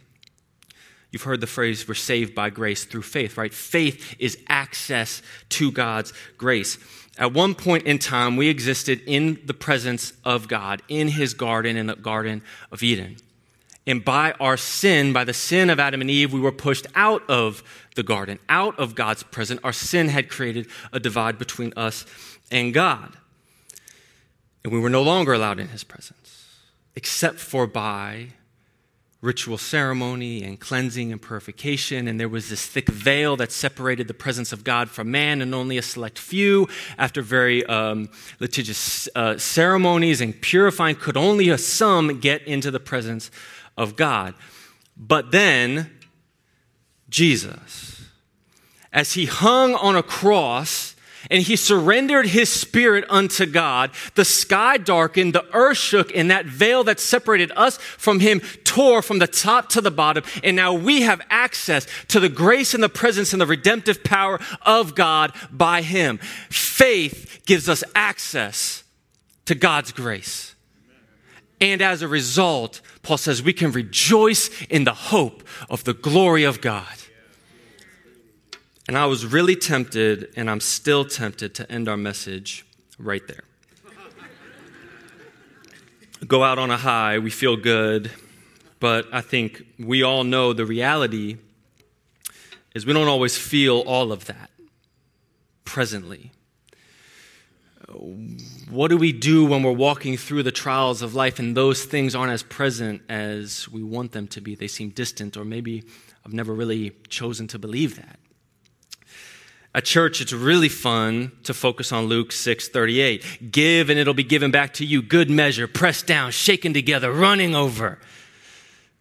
You've 1.11 1.23
heard 1.23 1.41
the 1.41 1.47
phrase, 1.47 1.87
we're 1.87 1.93
saved 1.93 2.35
by 2.35 2.49
grace 2.49 2.83
through 2.83 3.03
faith, 3.03 3.37
right? 3.37 3.53
Faith 3.53 4.15
is 4.19 4.37
access 4.49 5.21
to 5.49 5.71
God's 5.71 6.11
grace. 6.37 6.77
At 7.17 7.33
one 7.33 7.55
point 7.55 7.83
in 7.83 7.99
time, 7.99 8.35
we 8.35 8.49
existed 8.49 9.01
in 9.05 9.39
the 9.45 9.53
presence 9.53 10.11
of 10.25 10.49
God, 10.49 10.81
in 10.89 11.07
his 11.07 11.33
garden, 11.33 11.77
in 11.77 11.87
the 11.87 11.95
Garden 11.95 12.41
of 12.71 12.83
Eden. 12.83 13.15
And 13.87 14.03
by 14.03 14.33
our 14.41 14.57
sin, 14.57 15.13
by 15.13 15.23
the 15.23 15.33
sin 15.33 15.69
of 15.69 15.79
Adam 15.79 16.01
and 16.01 16.09
Eve, 16.09 16.33
we 16.33 16.39
were 16.39 16.51
pushed 16.51 16.87
out 16.95 17.23
of 17.29 17.63
the 17.95 18.03
garden, 18.03 18.39
out 18.49 18.77
of 18.77 18.95
God's 18.95 19.23
presence. 19.23 19.61
Our 19.63 19.71
sin 19.71 20.09
had 20.09 20.27
created 20.27 20.67
a 20.91 20.99
divide 20.99 21.37
between 21.37 21.71
us 21.77 22.05
and 22.51 22.73
God. 22.73 23.15
And 24.63 24.73
we 24.73 24.79
were 24.79 24.89
no 24.89 25.03
longer 25.03 25.33
allowed 25.33 25.59
in 25.59 25.69
his 25.69 25.83
presence 25.83 26.25
except 26.95 27.39
for 27.39 27.67
by 27.67 28.27
ritual 29.25 29.57
ceremony 29.57 30.43
and 30.43 30.59
cleansing 30.59 31.11
and 31.11 31.21
purification. 31.21 32.07
And 32.07 32.19
there 32.19 32.29
was 32.29 32.49
this 32.49 32.65
thick 32.65 32.89
veil 32.89 33.35
that 33.37 33.51
separated 33.51 34.07
the 34.07 34.13
presence 34.13 34.53
of 34.53 34.63
God 34.63 34.89
from 34.89 35.09
man, 35.09 35.41
and 35.41 35.53
only 35.53 35.77
a 35.77 35.81
select 35.81 36.19
few, 36.19 36.67
after 36.97 37.21
very 37.21 37.65
um, 37.65 38.09
litigious 38.39 39.09
uh, 39.15 39.37
ceremonies 39.37 40.21
and 40.21 40.39
purifying, 40.39 40.95
could 40.95 41.17
only 41.17 41.49
a 41.49 41.57
some 41.57 42.19
get 42.19 42.43
into 42.43 42.69
the 42.69 42.79
presence 42.79 43.31
of 43.75 43.95
God. 43.95 44.35
But 44.95 45.31
then, 45.31 45.89
Jesus, 47.09 48.05
as 48.93 49.13
he 49.13 49.25
hung 49.25 49.73
on 49.73 49.95
a 49.95 50.03
cross, 50.03 50.94
and 51.29 51.44
he 51.44 51.55
surrendered 51.55 52.27
his 52.27 52.50
spirit 52.50 53.05
unto 53.10 53.46
God. 53.46 53.91
The 54.15 54.25
sky 54.25 54.77
darkened, 54.77 55.34
the 55.34 55.46
earth 55.53 55.77
shook, 55.77 56.15
and 56.15 56.32
that 56.32 56.46
veil 56.46 56.84
that 56.86 57.00
separated 57.00 57.51
us 57.55 57.77
from 57.77 58.20
him 58.20 58.41
tore 58.63 59.01
from 59.01 59.20
the 59.20 59.27
top 59.27 59.70
to 59.70 59.82
the 59.82 59.91
bottom. 59.91 60.24
And 60.44 60.55
now 60.55 60.74
we 60.74 61.01
have 61.01 61.22
access 61.29 61.88
to 62.10 62.20
the 62.20 62.29
grace 62.29 62.74
and 62.74 62.84
the 62.84 62.89
presence 62.89 63.34
and 63.34 63.41
the 63.41 63.46
redemptive 63.46 64.03
power 64.03 64.39
of 64.62 64.96
God 64.96 65.34
by 65.51 65.82
him. 65.82 66.17
Faith 66.50 67.41
gives 67.46 67.70
us 67.70 67.84
access 67.94 68.84
to 69.46 69.55
God's 69.55 69.91
grace. 69.91 70.55
And 71.62 71.82
as 71.82 72.01
a 72.01 72.08
result, 72.08 72.82
Paul 73.01 73.17
says 73.17 73.41
we 73.41 73.53
can 73.53 73.72
rejoice 73.72 74.50
in 74.70 74.84
the 74.84 74.94
hope 74.94 75.44
of 75.70 75.84
the 75.84 75.94
glory 75.94 76.44
of 76.44 76.60
God. 76.62 76.86
And 78.87 78.97
I 78.97 79.07
was 79.07 79.25
really 79.25 79.55
tempted, 79.55 80.31
and 80.35 80.49
I'm 80.49 80.59
still 80.59 81.05
tempted 81.05 81.55
to 81.55 81.71
end 81.71 81.89
our 81.89 81.97
message 81.97 82.65
right 82.99 83.25
there. 83.27 83.43
Go 86.27 86.43
out 86.43 86.59
on 86.59 86.69
a 86.69 86.77
high, 86.77 87.17
we 87.17 87.31
feel 87.31 87.57
good, 87.57 88.11
but 88.79 89.07
I 89.11 89.21
think 89.21 89.65
we 89.79 90.03
all 90.03 90.23
know 90.23 90.53
the 90.53 90.65
reality 90.65 91.37
is 92.75 92.85
we 92.85 92.93
don't 92.93 93.07
always 93.07 93.35
feel 93.35 93.79
all 93.79 94.11
of 94.11 94.25
that 94.25 94.51
presently. 95.63 96.31
What 98.69 98.89
do 98.89 98.97
we 98.97 99.13
do 99.13 99.45
when 99.45 99.63
we're 99.63 99.71
walking 99.71 100.17
through 100.17 100.43
the 100.43 100.51
trials 100.51 101.01
of 101.01 101.15
life 101.15 101.39
and 101.39 101.57
those 101.57 101.85
things 101.85 102.13
aren't 102.13 102.33
as 102.33 102.43
present 102.43 103.01
as 103.09 103.67
we 103.69 103.81
want 103.81 104.11
them 104.11 104.27
to 104.27 104.41
be? 104.41 104.53
They 104.53 104.67
seem 104.67 104.89
distant, 104.89 105.37
or 105.37 105.45
maybe 105.45 105.83
I've 106.25 106.33
never 106.33 106.53
really 106.53 106.91
chosen 107.09 107.47
to 107.47 107.59
believe 107.59 107.95
that. 107.95 108.19
At 109.75 109.84
church, 109.84 110.22
it's 110.22 110.32
really 110.32 110.70
fun 110.70 111.34
to 111.44 111.53
focus 111.53 111.91
on 111.91 112.05
Luke 112.05 112.32
6 112.32 112.70
38. 112.70 113.51
Give 113.51 113.89
and 113.89 114.00
it'll 114.00 114.13
be 114.13 114.24
given 114.24 114.50
back 114.50 114.74
to 114.75 114.86
you. 114.86 115.01
Good 115.01 115.29
measure, 115.29 115.67
pressed 115.67 116.08
down, 116.08 116.32
shaken 116.32 116.74
together, 116.74 117.12
running 117.12 117.53
over. 117.53 118.00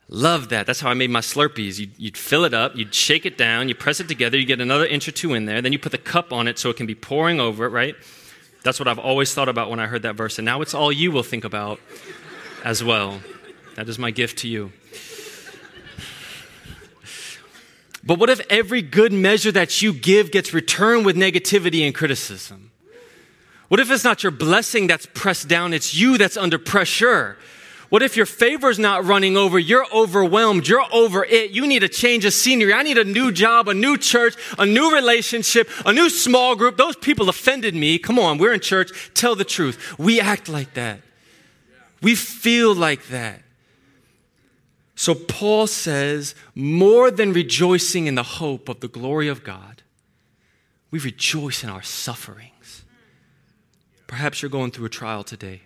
Love 0.08 0.48
that. 0.48 0.66
That's 0.66 0.80
how 0.80 0.90
I 0.90 0.94
made 0.94 1.10
my 1.10 1.20
Slurpees. 1.20 1.78
You'd, 1.78 1.96
you'd, 1.96 2.16
fill 2.16 2.44
it 2.44 2.52
up, 2.52 2.74
you'd 2.74 2.92
shake 2.92 3.24
it 3.24 3.38
down, 3.38 3.68
you 3.68 3.76
press 3.76 4.00
it 4.00 4.08
together, 4.08 4.36
you 4.36 4.44
get 4.44 4.60
another 4.60 4.84
inch 4.84 5.06
or 5.06 5.12
two 5.12 5.32
in 5.32 5.44
there, 5.44 5.62
then 5.62 5.72
you 5.72 5.78
put 5.78 5.92
the 5.92 5.98
cup 5.98 6.32
on 6.32 6.48
it 6.48 6.58
so 6.58 6.70
it 6.70 6.76
can 6.76 6.86
be 6.86 6.94
pouring 6.96 7.38
over 7.38 7.66
it, 7.66 7.68
right? 7.68 7.94
That's 8.64 8.80
what 8.80 8.88
I've 8.88 8.98
always 8.98 9.32
thought 9.32 9.48
about 9.48 9.70
when 9.70 9.78
I 9.78 9.86
heard 9.86 10.02
that 10.02 10.16
verse. 10.16 10.40
And 10.40 10.44
now 10.44 10.60
it's 10.60 10.74
all 10.74 10.90
you 10.90 11.12
will 11.12 11.22
think 11.22 11.44
about 11.44 11.78
as 12.64 12.82
well. 12.82 13.20
That 13.76 13.88
is 13.88 13.96
my 13.96 14.10
gift 14.10 14.38
to 14.38 14.48
you. 14.48 14.72
But 18.06 18.18
what 18.18 18.28
if 18.28 18.40
every 18.50 18.82
good 18.82 19.12
measure 19.12 19.52
that 19.52 19.80
you 19.80 19.92
give 19.92 20.30
gets 20.30 20.52
returned 20.52 21.06
with 21.06 21.16
negativity 21.16 21.86
and 21.86 21.94
criticism? 21.94 22.70
What 23.68 23.80
if 23.80 23.90
it's 23.90 24.04
not 24.04 24.22
your 24.22 24.32
blessing 24.32 24.86
that's 24.86 25.06
pressed 25.06 25.48
down, 25.48 25.72
it's 25.72 25.94
you 25.94 26.18
that's 26.18 26.36
under 26.36 26.58
pressure? 26.58 27.38
What 27.88 28.02
if 28.02 28.16
your 28.16 28.26
favor's 28.26 28.78
not 28.78 29.04
running 29.04 29.36
over? 29.36 29.58
You're 29.58 29.86
overwhelmed. 29.94 30.66
You're 30.66 30.84
over 30.92 31.24
it. 31.24 31.52
You 31.52 31.66
need 31.66 31.82
a 31.82 31.88
change 31.88 32.24
of 32.24 32.32
scenery. 32.32 32.72
I 32.72 32.82
need 32.82 32.98
a 32.98 33.04
new 33.04 33.30
job, 33.30 33.68
a 33.68 33.74
new 33.74 33.96
church, 33.96 34.34
a 34.58 34.66
new 34.66 34.92
relationship, 34.92 35.70
a 35.86 35.92
new 35.92 36.10
small 36.10 36.56
group. 36.56 36.76
Those 36.76 36.96
people 36.96 37.28
offended 37.28 37.74
me. 37.74 37.98
Come 37.98 38.18
on, 38.18 38.38
we're 38.38 38.52
in 38.52 38.60
church. 38.60 39.12
Tell 39.14 39.36
the 39.36 39.44
truth. 39.44 39.98
We 39.98 40.20
act 40.20 40.48
like 40.48 40.74
that. 40.74 41.00
We 42.02 42.16
feel 42.16 42.74
like 42.74 43.06
that. 43.08 43.42
So 44.96 45.14
Paul 45.14 45.66
says, 45.66 46.34
more 46.54 47.10
than 47.10 47.32
rejoicing 47.32 48.06
in 48.06 48.14
the 48.14 48.22
hope 48.22 48.68
of 48.68 48.80
the 48.80 48.88
glory 48.88 49.28
of 49.28 49.42
God, 49.42 49.82
we 50.90 50.98
rejoice 50.98 51.64
in 51.64 51.70
our 51.70 51.82
sufferings. 51.82 52.84
Perhaps 54.06 54.40
you're 54.42 54.50
going 54.50 54.70
through 54.70 54.86
a 54.86 54.90
trial 54.90 55.24
today. 55.24 55.62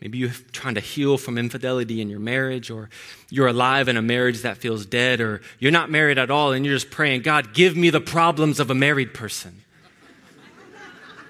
Maybe 0.00 0.18
you're 0.18 0.32
trying 0.52 0.74
to 0.74 0.80
heal 0.82 1.16
from 1.16 1.38
infidelity 1.38 2.02
in 2.02 2.10
your 2.10 2.20
marriage, 2.20 2.70
or 2.70 2.90
you're 3.30 3.46
alive 3.46 3.88
in 3.88 3.96
a 3.96 4.02
marriage 4.02 4.42
that 4.42 4.58
feels 4.58 4.84
dead, 4.84 5.22
or 5.22 5.40
you're 5.58 5.72
not 5.72 5.90
married 5.90 6.18
at 6.18 6.30
all 6.30 6.52
and 6.52 6.66
you're 6.66 6.74
just 6.74 6.90
praying, 6.90 7.22
God, 7.22 7.54
give 7.54 7.74
me 7.74 7.88
the 7.88 8.02
problems 8.02 8.60
of 8.60 8.70
a 8.70 8.74
married 8.74 9.14
person. 9.14 9.62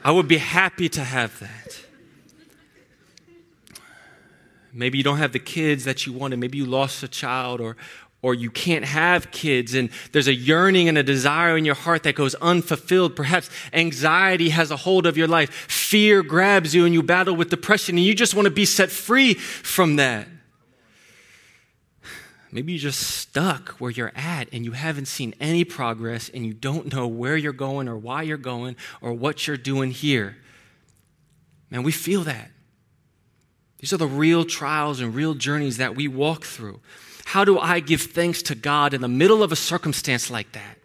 I 0.02 0.10
would 0.10 0.26
be 0.26 0.38
happy 0.38 0.88
to 0.88 1.04
have 1.04 1.38
that. 1.38 1.83
Maybe 4.74 4.98
you 4.98 5.04
don't 5.04 5.18
have 5.18 5.32
the 5.32 5.38
kids 5.38 5.84
that 5.84 6.04
you 6.04 6.12
wanted. 6.12 6.40
Maybe 6.40 6.58
you 6.58 6.66
lost 6.66 7.02
a 7.04 7.08
child 7.08 7.60
or, 7.60 7.76
or 8.22 8.34
you 8.34 8.50
can't 8.50 8.84
have 8.84 9.30
kids 9.30 9.72
and 9.74 9.88
there's 10.10 10.26
a 10.26 10.34
yearning 10.34 10.88
and 10.88 10.98
a 10.98 11.02
desire 11.02 11.56
in 11.56 11.64
your 11.64 11.76
heart 11.76 12.02
that 12.02 12.16
goes 12.16 12.34
unfulfilled. 12.36 13.14
Perhaps 13.14 13.50
anxiety 13.72 14.48
has 14.48 14.72
a 14.72 14.76
hold 14.76 15.06
of 15.06 15.16
your 15.16 15.28
life. 15.28 15.50
Fear 15.50 16.24
grabs 16.24 16.74
you 16.74 16.84
and 16.84 16.92
you 16.92 17.04
battle 17.04 17.36
with 17.36 17.50
depression 17.50 17.96
and 17.96 18.04
you 18.04 18.14
just 18.14 18.34
want 18.34 18.46
to 18.46 18.50
be 18.50 18.64
set 18.64 18.90
free 18.90 19.34
from 19.34 19.96
that. 19.96 20.26
Maybe 22.50 22.72
you're 22.72 22.80
just 22.80 23.00
stuck 23.00 23.70
where 23.80 23.90
you're 23.90 24.12
at 24.14 24.48
and 24.52 24.64
you 24.64 24.72
haven't 24.72 25.06
seen 25.06 25.34
any 25.40 25.64
progress 25.64 26.30
and 26.32 26.44
you 26.46 26.54
don't 26.54 26.92
know 26.92 27.06
where 27.06 27.36
you're 27.36 27.52
going 27.52 27.88
or 27.88 27.96
why 27.96 28.22
you're 28.22 28.36
going 28.36 28.76
or 29.00 29.12
what 29.12 29.46
you're 29.46 29.56
doing 29.56 29.90
here. 29.90 30.36
Man, 31.70 31.82
we 31.82 31.92
feel 31.92 32.22
that. 32.24 32.50
These 33.84 33.92
are 33.92 33.98
the 33.98 34.06
real 34.06 34.46
trials 34.46 35.00
and 35.00 35.14
real 35.14 35.34
journeys 35.34 35.76
that 35.76 35.94
we 35.94 36.08
walk 36.08 36.44
through. 36.44 36.80
How 37.26 37.44
do 37.44 37.58
I 37.58 37.80
give 37.80 38.00
thanks 38.00 38.40
to 38.44 38.54
God 38.54 38.94
in 38.94 39.02
the 39.02 39.08
middle 39.08 39.42
of 39.42 39.52
a 39.52 39.56
circumstance 39.56 40.30
like 40.30 40.52
that? 40.52 40.78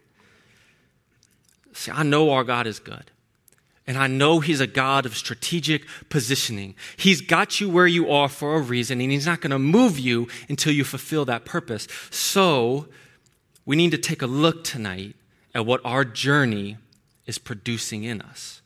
See, 1.72 1.90
I 1.90 2.02
know 2.02 2.30
our 2.30 2.44
God 2.44 2.66
is 2.66 2.78
good. 2.78 3.10
And 3.86 3.96
I 3.96 4.06
know 4.06 4.40
He's 4.40 4.60
a 4.60 4.66
God 4.66 5.06
of 5.06 5.16
strategic 5.16 5.86
positioning. 6.10 6.74
He's 6.98 7.22
got 7.22 7.58
you 7.58 7.70
where 7.70 7.86
you 7.86 8.10
are 8.10 8.28
for 8.28 8.56
a 8.56 8.60
reason, 8.60 9.00
and 9.00 9.10
He's 9.10 9.24
not 9.24 9.40
going 9.40 9.52
to 9.52 9.58
move 9.58 9.98
you 9.98 10.28
until 10.50 10.74
you 10.74 10.84
fulfill 10.84 11.24
that 11.24 11.46
purpose. 11.46 11.88
So, 12.10 12.86
we 13.64 13.76
need 13.76 13.92
to 13.92 13.98
take 13.98 14.20
a 14.20 14.26
look 14.26 14.62
tonight 14.62 15.16
at 15.54 15.64
what 15.64 15.80
our 15.86 16.04
journey 16.04 16.76
is 17.24 17.38
producing 17.38 18.04
in 18.04 18.20
us. 18.20 18.59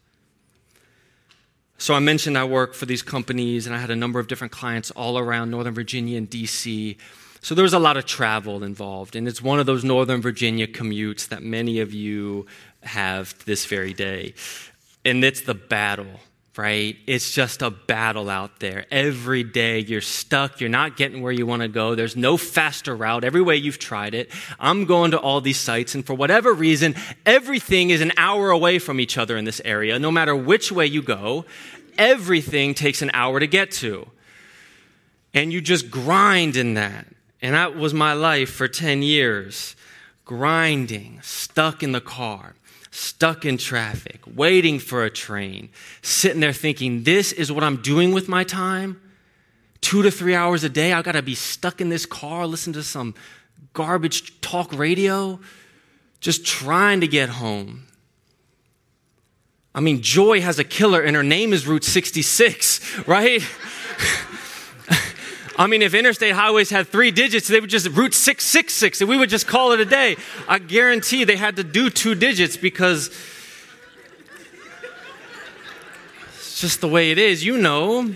So, 1.77 1.95
I 1.95 1.99
mentioned 1.99 2.39
I 2.39 2.45
work 2.45 2.75
for 2.75 2.87
these 2.87 3.03
companies, 3.03 3.67
and 3.67 3.75
I 3.75 3.79
had 3.79 3.91
a 3.91 3.97
number 3.97 4.21
of 4.21 4.27
different 4.27 4.53
clients 4.53 4.91
all 4.93 5.19
around 5.19 5.51
Northern 5.51 5.75
Virginia 5.75 6.17
and 6.17 6.31
DC. 6.31 6.97
So, 7.43 7.55
there 7.55 7.65
was 7.65 7.75
a 7.75 7.79
lot 7.79 7.97
of 7.97 8.07
travel 8.07 8.63
involved, 8.63 9.17
and 9.17 9.27
it's 9.27 9.43
one 9.43 9.61
of 9.61 9.67
those 9.67 9.85
Northern 9.85 10.23
Virginia 10.23 10.67
commutes 10.67 11.29
that 11.29 11.43
many 11.43 11.81
of 11.81 11.93
you 11.93 12.47
have 12.83 13.45
this 13.45 13.67
very 13.67 13.93
day. 13.93 14.35
And 15.05 15.23
it's 15.23 15.43
the 15.43 15.55
battle 15.55 16.21
right? 16.57 16.97
It's 17.07 17.33
just 17.33 17.63
a 17.63 17.71
battle 17.71 18.31
out 18.31 18.61
there. 18.61 18.87
Every 18.91 19.43
day 19.43 19.81
you're 19.81 20.01
stuck. 20.01 20.61
You're 20.61 20.71
not 20.71 20.97
getting 20.97 21.23
where 21.23 21.33
you 21.33 21.47
want 21.47 21.63
to 21.63 21.69
go. 21.69 21.95
There's 21.95 22.17
no 22.17 22.37
faster 22.37 22.95
route. 22.95 23.25
Every 23.25 23.43
way 23.43 23.57
you've 23.57 23.79
tried 23.79 24.15
it. 24.15 24.31
I'm 24.61 24.85
going 24.85 25.11
to 25.13 25.19
all 25.19 25.41
these 25.41 25.59
sites, 25.59 25.95
and 25.95 26.07
for 26.07 26.15
whatever 26.15 26.53
reason, 26.53 26.95
everything 27.27 27.91
is 27.91 28.01
an 28.01 28.13
hour 28.17 28.51
away 28.51 28.79
from 28.79 29.01
each 29.01 29.19
other 29.19 29.37
in 29.37 29.45
this 29.45 29.61
area. 29.65 29.99
No 29.99 30.11
matter 30.11 30.37
which 30.37 30.71
way 30.71 30.87
you 30.87 31.03
go, 31.03 31.45
everything 31.99 32.75
takes 32.75 33.03
an 33.03 33.11
hour 33.13 33.41
to 33.41 33.47
get 33.47 33.71
to. 33.73 34.09
And 35.33 35.53
you 35.53 35.61
just 35.61 35.91
grind 35.91 36.57
in 36.57 36.75
that. 36.75 37.07
And 37.43 37.55
that 37.55 37.77
was 37.77 37.93
my 37.93 38.13
life 38.13 38.51
for 38.51 38.69
10 38.69 39.03
years. 39.03 39.75
Grinding, 40.25 41.21
stuck 41.23 41.83
in 41.83 41.93
the 41.93 42.01
car 42.01 42.55
stuck 42.95 43.45
in 43.45 43.59
traffic, 43.59 44.21
waiting 44.37 44.79
for 44.79 45.05
a 45.05 45.11
train, 45.11 45.69
sitting 46.01 46.39
there 46.39 46.53
thinking, 46.53 47.03
this 47.03 47.33
is 47.33 47.51
what 47.51 47.65
I'm 47.65 47.83
doing 47.83 48.15
with 48.15 48.29
my 48.29 48.45
time? 48.45 49.01
Two 49.81 50.03
to 50.03 50.13
three 50.13 50.35
hours 50.35 50.63
a 50.63 50.69
day, 50.69 50.93
I've 50.93 51.05
got 51.05 51.13
to 51.13 51.23
be 51.23 51.35
stuck 51.35 51.81
in 51.81 51.89
this 51.89 52.07
car, 52.07 52.47
listen 52.47 52.73
to 52.75 52.85
some 52.85 53.17
garbage 53.73 54.41
talk 54.41 54.73
radio, 54.73 55.41
just 56.21 56.47
trying 56.47 57.01
to 57.01 57.09
get 57.09 57.31
home. 57.31 57.89
I 59.75 59.81
mean, 59.81 60.01
Joy 60.01 60.41
has 60.41 60.61
a 60.61 60.65
killer 60.65 61.03
and 61.03 61.17
her 61.17 61.25
name 61.25 61.53
is 61.53 61.67
Route 61.67 61.83
66, 61.83 62.81
right? 63.09 63.43
I 65.57 65.67
mean, 65.69 65.83
if 65.83 65.95
interstate 65.95 66.35
highways 66.35 66.71
had 66.71 66.89
three 66.89 67.11
digits, 67.11 67.47
they 67.47 67.61
would 67.61 67.71
just 67.71 67.89
route 67.89 68.15
666 68.15 69.01
and 69.01 69.11
we 69.11 69.17
would 69.17 69.31
just 69.31 69.47
call 69.47 69.73
it 69.73 69.81
a 69.81 69.85
day. 69.85 70.17
I 70.49 70.59
guarantee 70.59 71.25
they 71.25 71.37
had 71.37 71.57
to 71.57 71.65
do 71.65 71.91
two 71.91 72.15
digits 72.15 72.57
because 72.57 73.09
it's 76.35 76.61
just 76.61 76.81
the 76.81 76.89
way 76.89 77.13
it 77.13 77.19
is, 77.19 77.45
you 77.45 77.57
know. 77.57 78.13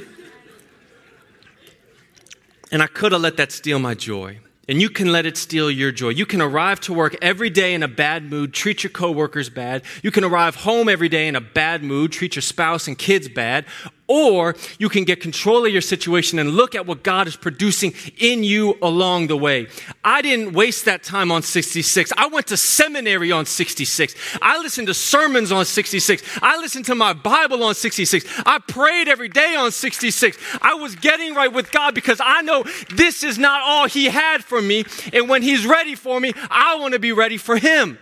And 2.73 2.83
I 2.83 2.87
could 2.87 3.13
have 3.13 3.21
let 3.21 3.37
that 3.37 3.53
steal 3.53 3.79
my 3.79 3.95
joy. 3.95 4.41
And 4.69 4.83
you 4.83 4.91
can 4.91 5.11
let 5.13 5.25
it 5.25 5.39
steal 5.39 5.71
your 5.71 5.91
joy. 5.93 6.11
You 6.11 6.27
can 6.27 6.43
arrive 6.43 6.81
to 6.81 6.93
work 6.93 7.17
every 7.23 7.49
day 7.49 7.73
in 7.73 7.83
a 7.83 7.89
bad 7.89 8.25
mood, 8.25 8.53
treat 8.53 8.83
your 8.83 8.91
coworkers 8.91 9.49
bad. 9.49 9.83
You 10.03 10.11
can 10.11 10.25
arrive 10.25 10.57
home 10.57 10.91
every 10.91 11.09
day 11.09 11.27
in 11.27 11.37
a 11.37 11.41
bad 11.41 11.83
mood, 11.83 12.13
treat 12.13 12.37
your 12.37 12.43
spouse 12.43 12.87
and 12.87 12.99
kids 12.99 13.29
bad. 13.29 13.65
Or 14.09 14.57
you 14.79 14.89
can 14.89 15.05
get 15.05 15.21
control 15.21 15.67
of 15.67 15.73
your 15.73 15.83
situation 15.83 16.39
and 16.39 16.51
look 16.51 16.75
at 16.75 16.87
what 16.87 17.03
God 17.03 17.29
is 17.29 17.37
producing 17.37 17.93
in 18.17 18.43
you 18.43 18.79
along 18.81 19.27
the 19.27 19.37
way. 19.37 19.69
I 20.03 20.23
didn't 20.23 20.55
waste 20.55 20.87
that 20.87 21.03
time 21.03 21.31
on 21.31 21.43
66. 21.43 22.11
I 22.17 22.27
went 22.29 22.47
to 22.47 22.57
seminary 22.57 23.31
on 23.31 23.45
66. 23.45 24.15
I 24.41 24.59
listened 24.59 24.89
to 24.89 24.95
sermons 24.95 25.53
on 25.53 25.67
66. 25.67 26.23
I 26.41 26.57
listened 26.57 26.87
to 26.87 26.95
my 26.95 27.13
Bible 27.13 27.63
on 27.63 27.75
66. 27.75 28.25
I 28.47 28.59
prayed 28.61 29.09
every 29.09 29.29
day 29.29 29.55
on 29.55 29.73
66. 29.73 30.39
I 30.63 30.75
was 30.75 30.97
getting 30.97 31.35
right 31.35 31.53
with 31.53 31.71
God 31.71 31.95
because 31.95 32.21
I 32.25 32.41
know 32.41 32.65
this 32.89 33.23
is 33.23 33.39
not 33.39 33.61
all 33.63 33.87
He 33.87 34.07
had 34.07 34.43
for 34.43 34.63
me. 34.63 34.85
And 35.13 35.29
when 35.29 35.43
He's 35.43 35.67
ready 35.67 35.95
for 35.95 36.19
me, 36.19 36.33
I 36.51 36.77
want 36.77 36.95
to 36.95 36.99
be 36.99 37.13
ready 37.13 37.37
for 37.37 37.59
Him. 37.59 37.99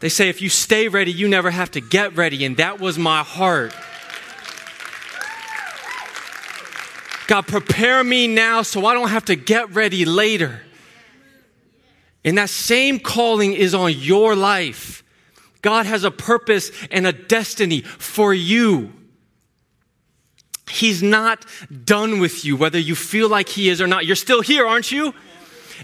They 0.00 0.08
say 0.08 0.28
if 0.28 0.42
you 0.42 0.48
stay 0.48 0.88
ready, 0.88 1.12
you 1.12 1.28
never 1.28 1.50
have 1.50 1.70
to 1.72 1.80
get 1.80 2.16
ready. 2.16 2.44
And 2.44 2.56
that 2.58 2.80
was 2.80 2.98
my 2.98 3.22
heart. 3.22 3.74
God, 7.26 7.46
prepare 7.46 8.04
me 8.04 8.26
now 8.26 8.62
so 8.62 8.84
I 8.84 8.94
don't 8.94 9.08
have 9.08 9.24
to 9.26 9.36
get 9.36 9.74
ready 9.74 10.04
later. 10.04 10.60
And 12.24 12.38
that 12.38 12.50
same 12.50 12.98
calling 12.98 13.52
is 13.52 13.74
on 13.74 13.92
your 13.92 14.34
life. 14.34 15.02
God 15.62 15.86
has 15.86 16.04
a 16.04 16.10
purpose 16.10 16.70
and 16.90 17.06
a 17.06 17.12
destiny 17.12 17.80
for 17.80 18.34
you. 18.34 18.92
He's 20.70 21.02
not 21.02 21.44
done 21.84 22.20
with 22.20 22.44
you, 22.44 22.56
whether 22.56 22.78
you 22.78 22.94
feel 22.94 23.28
like 23.28 23.48
He 23.48 23.68
is 23.68 23.80
or 23.80 23.86
not. 23.86 24.06
You're 24.06 24.16
still 24.16 24.40
here, 24.40 24.66
aren't 24.66 24.90
you? 24.90 25.14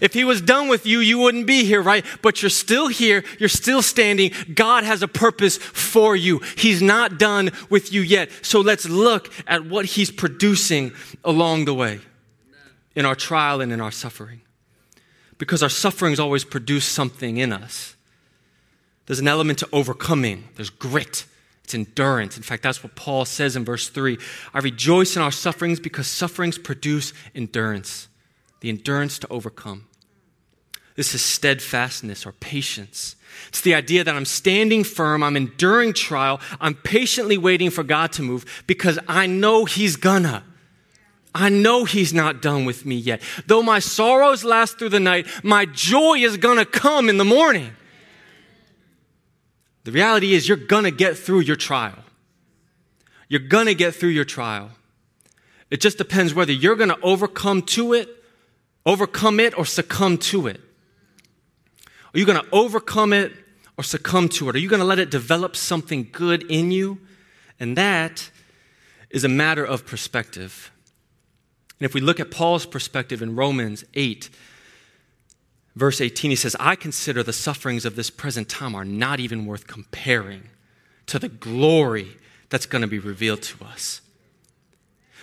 If 0.01 0.15
he 0.15 0.25
was 0.25 0.41
done 0.41 0.69
with 0.69 0.87
you, 0.87 1.01
you 1.01 1.19
wouldn't 1.19 1.47
be 1.47 1.65
here, 1.65 1.83
right? 1.83 2.05
But 2.23 2.43
you're 2.43 2.51
still 2.51 2.89
here. 2.89 3.25
You're 3.39 3.49
still 3.49 3.83
standing. 3.83 4.33
God 4.55 4.85
has 4.85 5.03
a 5.03 5.09
purpose 5.09 5.57
for 5.57 6.15
you. 6.17 6.41
He's 6.57 6.81
not 6.81 7.19
done 7.19 7.51
with 7.69 7.93
you 7.93 8.01
yet. 8.01 8.31
So 8.43 8.61
let's 8.61 8.89
look 8.89 9.33
at 9.47 9.67
what 9.67 9.85
he's 9.85 10.11
producing 10.11 10.93
along 11.25 11.65
the 11.65 11.75
way 11.75 12.01
in 12.95 13.07
our 13.07 13.15
trial 13.15 13.61
and 13.61 13.73
in 13.73 13.81
our 13.81 13.91
suffering. 13.91 14.41
Because 15.39 15.63
our 15.63 15.69
sufferings 15.69 16.21
always 16.21 16.45
produce 16.45 16.85
something 16.85 17.39
in 17.39 17.53
us. 17.53 17.97
There's 19.07 19.21
an 19.21 19.29
element 19.29 19.59
to 19.61 19.69
overcoming, 19.73 20.45
there's 20.57 20.71
grit. 20.71 21.27
It's 21.65 21.75
endurance. 21.75 22.37
In 22.37 22.43
fact, 22.43 22.65
that's 22.65 22.83
what 22.83 22.97
Paul 22.97 23.25
says 23.25 23.55
in 23.55 23.65
verse 23.65 23.89
3. 23.89 24.19
I 24.53 24.59
rejoice 24.59 25.15
in 25.15 25.23
our 25.23 25.31
sufferings 25.31 25.79
because 25.79 26.09
sufferings 26.09 26.59
produce 26.59 27.13
endurance 27.33 28.09
the 28.61 28.69
endurance 28.69 29.19
to 29.19 29.29
overcome. 29.29 29.87
This 30.97 31.15
is 31.15 31.23
steadfastness 31.23 32.27
or 32.27 32.33
patience. 32.33 33.17
It's 33.49 33.63
the 33.63 33.75
idea 33.75 34.05
that 34.05 34.15
I'm 34.15 34.25
standing 34.25 34.85
firm, 34.85 35.23
I'm 35.23 35.37
enduring 35.37 35.95
trial, 35.95 36.41
I'm 36.61 36.75
patiently 36.75 37.39
waiting 37.39 37.71
for 37.71 37.83
God 37.83 38.13
to 38.13 38.23
move 38.23 38.65
because 38.67 38.99
I 39.09 39.27
know 39.27 39.65
He's 39.65 39.97
gonna. 39.97 40.45
I 41.35 41.49
know 41.49 41.85
He's 41.85 42.13
not 42.13 42.43
done 42.43 42.65
with 42.65 42.85
me 42.85 42.97
yet. 42.97 43.23
Though 43.47 43.63
my 43.63 43.79
sorrows 43.79 44.45
last 44.45 44.79
through 44.79 44.91
the 44.91 45.01
night, 45.01 45.27
my 45.43 45.65
joy 45.65 46.19
is 46.19 46.37
gonna 46.37 46.67
come 46.67 47.09
in 47.09 47.17
the 47.17 47.25
morning. 47.25 47.73
The 49.85 49.93
reality 49.93 50.35
is, 50.35 50.47
you're 50.47 50.59
gonna 50.59 50.91
get 50.91 51.17
through 51.17 51.41
your 51.41 51.57
trial. 51.57 51.99
You're 53.29 53.41
gonna 53.41 53.75
get 53.75 53.95
through 53.95 54.11
your 54.11 54.27
trial. 54.27 54.71
It 55.71 55.81
just 55.81 55.97
depends 55.97 56.35
whether 56.35 56.53
you're 56.53 56.77
gonna 56.77 56.99
overcome 57.03 57.63
to 57.63 57.95
it 57.95 58.20
Overcome 58.91 59.39
it 59.39 59.57
or 59.57 59.65
succumb 59.65 60.19
to 60.19 60.49
it? 60.49 60.61
Are 62.13 62.19
you 62.19 62.27
going 62.27 62.43
to 62.43 62.47
overcome 62.51 63.13
it 63.13 63.33
or 63.77 63.85
succumb 63.85 64.29
to 64.31 64.49
it? 64.49 64.57
Are 64.57 64.59
you 64.59 64.69
going 64.69 64.81
to 64.81 64.85
let 64.85 64.99
it 64.99 65.13
develop 65.13 65.55
something 65.55 66.09
good 66.11 66.43
in 66.51 66.73
you? 66.73 66.99
And 67.61 67.77
that 67.77 68.33
is 69.09 69.23
a 69.23 69.29
matter 69.29 69.65
of 69.65 69.87
perspective. 69.87 70.73
And 71.79 71.85
if 71.85 71.95
we 71.95 72.01
look 72.01 72.19
at 72.19 72.33
Paul's 72.33 72.67
perspective 72.67 73.23
in 73.23 73.37
Romans 73.37 73.85
8, 73.95 74.29
verse 75.77 76.01
18, 76.01 76.31
he 76.33 76.37
says, 76.37 76.57
I 76.59 76.75
consider 76.75 77.23
the 77.23 77.33
sufferings 77.33 77.85
of 77.85 77.95
this 77.95 78.11
present 78.11 78.49
time 78.49 78.75
are 78.75 78.85
not 78.85 79.21
even 79.21 79.47
worth 79.47 79.69
comparing 79.69 80.49
to 81.07 81.21
the 81.21 81.29
glory 81.29 82.17
that's 82.49 82.67
going 82.67 82.83
to 82.83 82.89
be 82.89 82.99
revealed 82.99 83.43
to 83.43 83.65
us. 83.65 84.01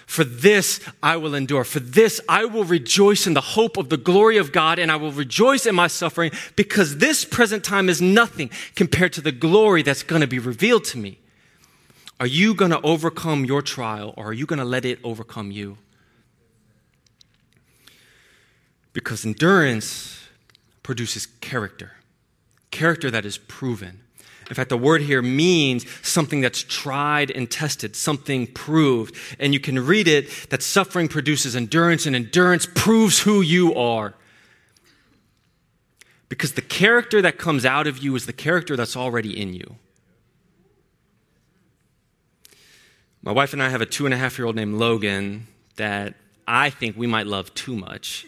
For 0.07 0.23
this 0.23 0.79
I 1.03 1.17
will 1.17 1.35
endure. 1.35 1.65
For 1.65 1.81
this 1.81 2.21
I 2.29 2.45
will 2.45 2.63
rejoice 2.63 3.27
in 3.27 3.33
the 3.33 3.41
hope 3.41 3.75
of 3.75 3.89
the 3.89 3.97
glory 3.97 4.37
of 4.37 4.53
God, 4.53 4.79
and 4.79 4.89
I 4.89 4.95
will 4.95 5.11
rejoice 5.11 5.65
in 5.65 5.75
my 5.75 5.87
suffering 5.87 6.31
because 6.55 6.97
this 6.97 7.25
present 7.25 7.63
time 7.65 7.89
is 7.89 8.01
nothing 8.01 8.49
compared 8.73 9.11
to 9.13 9.21
the 9.21 9.33
glory 9.33 9.83
that's 9.83 10.03
going 10.03 10.21
to 10.21 10.27
be 10.27 10.39
revealed 10.39 10.85
to 10.85 10.97
me. 10.97 11.19
Are 12.21 12.25
you 12.25 12.55
going 12.55 12.71
to 12.71 12.81
overcome 12.81 13.43
your 13.43 13.61
trial, 13.61 14.13
or 14.15 14.27
are 14.27 14.33
you 14.33 14.45
going 14.45 14.59
to 14.59 14.65
let 14.65 14.85
it 14.85 14.97
overcome 15.03 15.51
you? 15.51 15.77
Because 18.93 19.25
endurance 19.25 20.25
produces 20.83 21.25
character, 21.41 21.91
character 22.71 23.11
that 23.11 23.25
is 23.25 23.37
proven. 23.37 24.06
In 24.49 24.55
fact, 24.55 24.69
the 24.69 24.77
word 24.77 25.01
here 25.01 25.21
means 25.21 25.85
something 26.01 26.39
that's 26.39 26.63
tried 26.63 27.31
and 27.31 27.51
tested, 27.51 27.95
something 27.95 28.47
proved. 28.47 29.15
And 29.39 29.53
you 29.53 29.59
can 29.59 29.85
read 29.85 30.07
it 30.07 30.29
that 30.49 30.63
suffering 30.63 31.07
produces 31.07 31.55
endurance, 31.55 32.05
and 32.05 32.15
endurance 32.15 32.65
proves 32.65 33.19
who 33.19 33.41
you 33.41 33.75
are. 33.75 34.13
Because 36.29 36.53
the 36.53 36.61
character 36.61 37.21
that 37.21 37.37
comes 37.37 37.65
out 37.65 37.87
of 37.87 37.99
you 37.99 38.15
is 38.15 38.25
the 38.25 38.33
character 38.33 38.75
that's 38.75 38.95
already 38.95 39.39
in 39.39 39.53
you. 39.53 39.75
My 43.21 43.31
wife 43.31 43.51
and 43.51 43.61
I 43.61 43.69
have 43.69 43.81
a 43.81 43.85
two 43.85 44.05
and 44.05 44.13
a 44.13 44.17
half 44.17 44.37
year 44.37 44.45
old 44.45 44.55
named 44.55 44.75
Logan 44.75 45.47
that 45.75 46.15
I 46.47 46.69
think 46.69 46.95
we 46.95 47.07
might 47.07 47.27
love 47.27 47.53
too 47.53 47.75
much. 47.75 48.25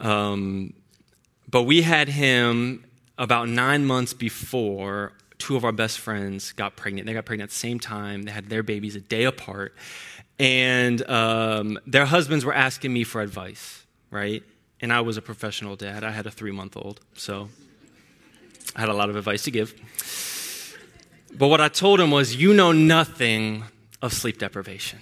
Um, 0.00 0.72
but 1.48 1.62
we 1.62 1.82
had 1.82 2.08
him 2.08 2.84
about 3.18 3.48
nine 3.48 3.84
months 3.84 4.14
before, 4.14 5.12
two 5.38 5.56
of 5.56 5.64
our 5.64 5.72
best 5.72 5.98
friends 5.98 6.52
got 6.52 6.76
pregnant. 6.76 7.06
They 7.06 7.12
got 7.12 7.26
pregnant 7.26 7.50
at 7.50 7.52
the 7.52 7.58
same 7.58 7.80
time. 7.80 8.22
They 8.22 8.30
had 8.30 8.48
their 8.48 8.62
babies 8.62 8.94
a 8.94 9.00
day 9.00 9.24
apart. 9.24 9.74
And 10.38 11.08
um, 11.10 11.78
their 11.86 12.06
husbands 12.06 12.44
were 12.44 12.54
asking 12.54 12.92
me 12.92 13.02
for 13.04 13.20
advice, 13.20 13.84
right? 14.10 14.42
And 14.80 14.92
I 14.92 15.00
was 15.00 15.16
a 15.16 15.22
professional 15.22 15.74
dad. 15.74 16.04
I 16.04 16.12
had 16.12 16.26
a 16.26 16.30
three 16.30 16.52
month 16.52 16.76
old, 16.76 17.00
so 17.14 17.48
I 18.76 18.80
had 18.80 18.88
a 18.88 18.94
lot 18.94 19.10
of 19.10 19.16
advice 19.16 19.42
to 19.44 19.50
give. 19.50 19.74
But 21.36 21.48
what 21.48 21.60
I 21.60 21.68
told 21.68 21.98
them 21.98 22.12
was, 22.12 22.36
You 22.36 22.54
know 22.54 22.70
nothing 22.70 23.64
of 24.00 24.12
sleep 24.12 24.38
deprivation. 24.38 25.00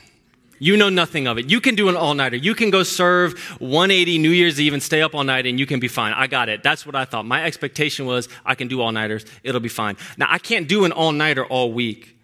You 0.59 0.77
know 0.77 0.89
nothing 0.89 1.27
of 1.27 1.39
it. 1.39 1.51
You 1.51 1.61
can 1.61 1.75
do 1.75 1.89
an 1.89 1.97
all 1.97 2.15
nighter. 2.15 2.37
You 2.37 2.55
can 2.55 2.71
go 2.71 2.83
serve 2.83 3.39
180 3.61 4.19
New 4.19 4.31
Year's 4.31 4.61
Eve 4.61 4.73
and 4.73 4.83
stay 4.83 5.03
up 5.03 5.15
all 5.15 5.25
night 5.25 5.47
and 5.47 5.59
you 5.59 5.67
can 5.67 5.81
be 5.81 5.89
fine. 5.89 6.13
I 6.15 6.27
got 6.27 6.49
it. 6.49 6.63
That's 6.63 6.87
what 6.87 6.95
I 6.95 7.05
thought. 7.05 7.27
My 7.27 7.45
expectation 7.45 8.07
was 8.07 8.29
I 8.45 8.55
can 8.55 8.69
do 8.69 8.81
all 8.81 8.93
nighters. 8.93 9.25
It'll 9.43 9.61
be 9.61 9.69
fine. 9.69 9.97
Now, 10.17 10.27
I 10.31 10.39
can't 10.39 10.69
do 10.69 10.85
an 10.85 10.93
all 10.93 11.13
nighter 11.13 11.45
all 11.45 11.73
week. 11.73 12.15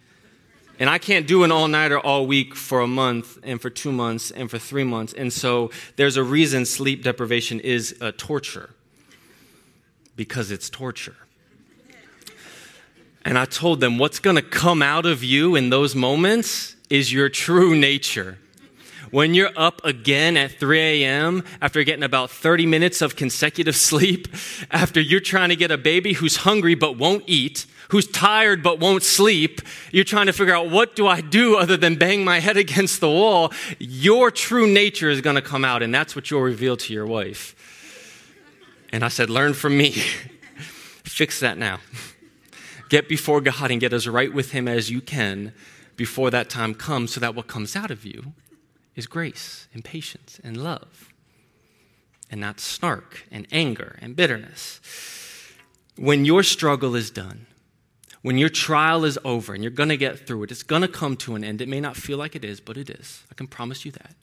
And 0.79 0.88
I 0.88 0.99
can't 0.99 1.27
do 1.27 1.45
an 1.45 1.53
all 1.53 1.68
nighter 1.68 2.01
all 2.01 2.27
week 2.27 2.57
for 2.57 2.81
a 2.81 2.87
month 2.87 3.38
and 3.42 3.61
for 3.61 3.71
two 3.71 3.92
months 3.92 4.31
and 4.31 4.51
for 4.51 4.59
three 4.59 4.85
months. 4.85 5.12
And 5.12 5.33
so 5.33 5.71
there's 5.97 6.16
a 6.16 6.25
reason 6.25 6.64
sleep 6.64 7.05
deprivation 7.05 7.61
is 7.61 7.97
a 8.01 8.11
torture 8.11 8.71
because 10.16 10.51
it's 10.51 10.68
torture. 10.71 11.16
And 13.25 13.38
I 13.38 13.45
told 13.45 13.81
them, 13.81 13.99
what's 13.99 14.18
going 14.18 14.37
to 14.37 14.42
come 14.42 14.83
out 14.83 15.07
of 15.07 15.23
you 15.23 15.55
in 15.55 15.71
those 15.71 15.95
moments 15.95 16.75
is 16.92 17.11
your 17.11 17.31
true 17.31 17.74
nature. 17.74 18.37
When 19.11 19.33
you're 19.33 19.50
up 19.57 19.83
again 19.83 20.37
at 20.37 20.52
3 20.52 20.78
a.m. 20.78 21.42
after 21.62 21.83
getting 21.85 22.02
about 22.02 22.31
30 22.31 22.66
minutes 22.66 23.00
of 23.00 23.16
consecutive 23.16 23.74
sleep, 23.90 24.28
after 24.70 25.00
you're 25.00 25.20
trying 25.20 25.48
to 25.48 25.57
get 25.57 25.70
a 25.70 25.78
baby 25.78 26.12
who's 26.12 26.37
hungry 26.37 26.74
but 26.74 26.98
won't 26.98 27.24
eat, 27.26 27.64
who's 27.88 28.07
tired 28.07 28.62
but 28.62 28.78
won't 28.78 29.02
sleep, 29.02 29.62
you're 29.90 30.05
trying 30.05 30.26
to 30.26 30.35
figure 30.35 30.55
out 30.55 30.68
what 30.68 30.94
do 30.94 31.07
I 31.07 31.22
do 31.22 31.57
other 31.57 31.78
than 31.78 31.96
bang 31.96 32.26
my 32.26 32.40
head 32.40 32.57
against 32.59 33.00
the 33.00 33.09
wall, 33.09 33.55
your 33.78 34.31
true 34.31 34.70
nature 34.70 35.09
is 35.09 35.22
going 35.22 35.37
to 35.37 35.42
come 35.42 35.64
out, 35.64 35.83
and 35.83 35.94
that's 35.94 36.14
what 36.14 36.31
you'll 36.31 36.42
reveal 36.42 36.76
to 36.76 36.92
your 36.92 37.07
wife. 37.07 37.57
And 38.92 39.02
I 39.02 39.09
said, 39.09 39.31
Learn 39.31 39.55
from 39.55 39.78
me. 39.78 39.92
Fix 41.05 41.40
that 41.40 41.57
now. 41.57 41.81
Get 42.90 43.09
before 43.09 43.40
God 43.40 43.70
and 43.70 43.81
get 43.81 43.94
as 43.94 44.07
right 44.07 44.33
with 44.33 44.52
Him 44.52 44.68
as 44.68 44.90
you 44.90 45.00
can 45.00 45.55
before 46.03 46.33
that 46.33 46.51
time 46.51 46.75
comes, 46.75 47.12
so 47.12 47.21
that 47.21 47.33
what 47.33 47.47
comes 47.47 47.77
out 47.77 47.93
of 47.93 48.05
you 48.05 48.33
is 48.97 49.07
grace 49.07 49.69
and 49.73 49.85
patience 49.85 50.41
and 50.43 50.57
love, 50.57 51.11
and 52.29 52.41
not 52.41 52.59
snark 52.59 53.25
and 53.31 53.47
anger 53.53 53.97
and 54.03 54.17
bitterness. 54.17 54.81
When 55.97 56.25
your 56.25 56.43
struggle 56.43 56.97
is 56.97 57.09
done, 57.12 57.47
when 58.23 58.37
your 58.37 58.49
trial 58.49 59.05
is 59.05 59.17
over 59.25 59.55
and 59.55 59.62
you're 59.62 59.71
going 59.71 59.91
to 59.91 59.97
get 59.97 60.27
through 60.27 60.43
it, 60.43 60.51
it's 60.51 60.65
going 60.65 60.83
to 60.83 60.88
come 60.88 61.17
to 61.19 61.37
an 61.37 61.45
end. 61.45 61.61
It 61.61 61.69
may 61.69 61.79
not 61.79 61.97
feel 61.97 62.19
like 62.19 62.35
it 62.35 62.45
is, 62.45 62.59
but 62.61 62.77
it 62.77 62.91
is. 62.91 63.23
I 63.31 63.35
can 63.35 63.47
promise 63.47 63.85
you 63.85 63.93
that. 63.93 64.17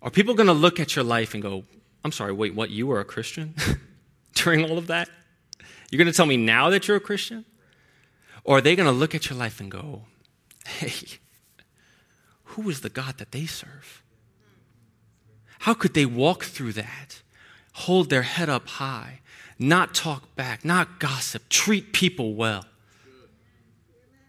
Are 0.00 0.10
people 0.10 0.32
going 0.32 0.46
to 0.46 0.54
look 0.54 0.80
at 0.80 0.96
your 0.96 1.04
life 1.04 1.34
and 1.34 1.42
go, 1.42 1.64
I'm 2.02 2.12
sorry, 2.12 2.32
wait, 2.32 2.54
what? 2.54 2.70
You 2.70 2.86
were 2.86 3.00
a 3.00 3.04
Christian 3.04 3.54
during 4.34 4.64
all 4.64 4.78
of 4.78 4.86
that? 4.86 5.10
You're 5.90 5.98
going 5.98 6.10
to 6.10 6.16
tell 6.16 6.24
me 6.24 6.38
now 6.38 6.70
that 6.70 6.88
you're 6.88 6.96
a 6.96 7.06
Christian? 7.10 7.44
Or 8.42 8.56
are 8.56 8.60
they 8.62 8.74
going 8.74 8.86
to 8.86 8.98
look 8.98 9.14
at 9.14 9.28
your 9.28 9.38
life 9.38 9.60
and 9.60 9.70
go, 9.70 10.04
hey, 10.66 11.18
who 12.44 12.68
is 12.70 12.80
the 12.80 12.88
God 12.88 13.18
that 13.18 13.32
they 13.32 13.46
serve? 13.46 14.02
How 15.60 15.74
could 15.74 15.94
they 15.94 16.06
walk 16.06 16.44
through 16.44 16.72
that, 16.74 17.22
hold 17.72 18.10
their 18.10 18.22
head 18.22 18.48
up 18.48 18.68
high, 18.68 19.20
not 19.58 19.94
talk 19.94 20.34
back, 20.36 20.64
not 20.64 21.00
gossip, 21.00 21.48
treat 21.48 21.92
people 21.92 22.34
well? 22.34 22.66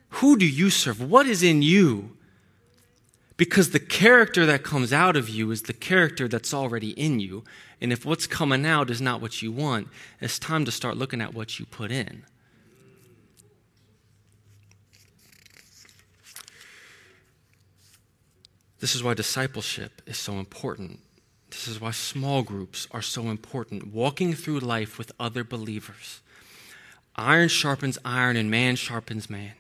Who 0.10 0.38
do 0.38 0.48
you 0.48 0.70
serve? 0.70 1.02
What 1.02 1.26
is 1.26 1.44
in 1.44 1.62
you? 1.62 2.16
Because 3.38 3.72
the 3.72 3.82
character 3.82 4.46
that 4.46 4.64
comes 4.64 4.94
out 4.94 5.18
of 5.18 5.28
you 5.28 5.52
is 5.52 5.64
the 5.64 5.74
character 5.74 6.28
that's 6.28 6.54
already 6.54 6.92
in 6.92 7.20
you. 7.20 7.44
And 7.82 7.92
if 7.92 8.06
what's 8.06 8.28
coming 8.28 8.66
out 8.66 8.90
is 8.90 9.02
not 9.02 9.20
what 9.20 9.42
you 9.42 9.52
want, 9.52 9.90
it's 10.22 10.40
time 10.40 10.64
to 10.64 10.72
start 10.72 10.96
looking 10.96 11.20
at 11.20 11.34
what 11.34 11.60
you 11.60 11.66
put 11.66 11.92
in. 11.92 12.24
This 18.86 18.94
is 18.94 19.02
why 19.02 19.16
discipleship 19.16 20.04
is 20.06 20.16
so 20.16 20.34
important. 20.34 21.00
This 21.50 21.68
is 21.68 21.82
why 21.82 21.90
small 21.90 22.44
groups 22.44 22.88
are 22.92 23.02
so 23.02 23.30
important. 23.30 23.88
Walking 23.88 24.36
through 24.36 24.60
life 24.60 25.00
with 25.00 25.12
other 25.20 25.44
believers. 25.44 26.22
Iron 27.16 27.50
sharpens 27.50 27.98
iron, 28.06 28.38
and 28.38 28.52
man 28.52 28.76
sharpens 28.76 29.28
man 29.28 29.54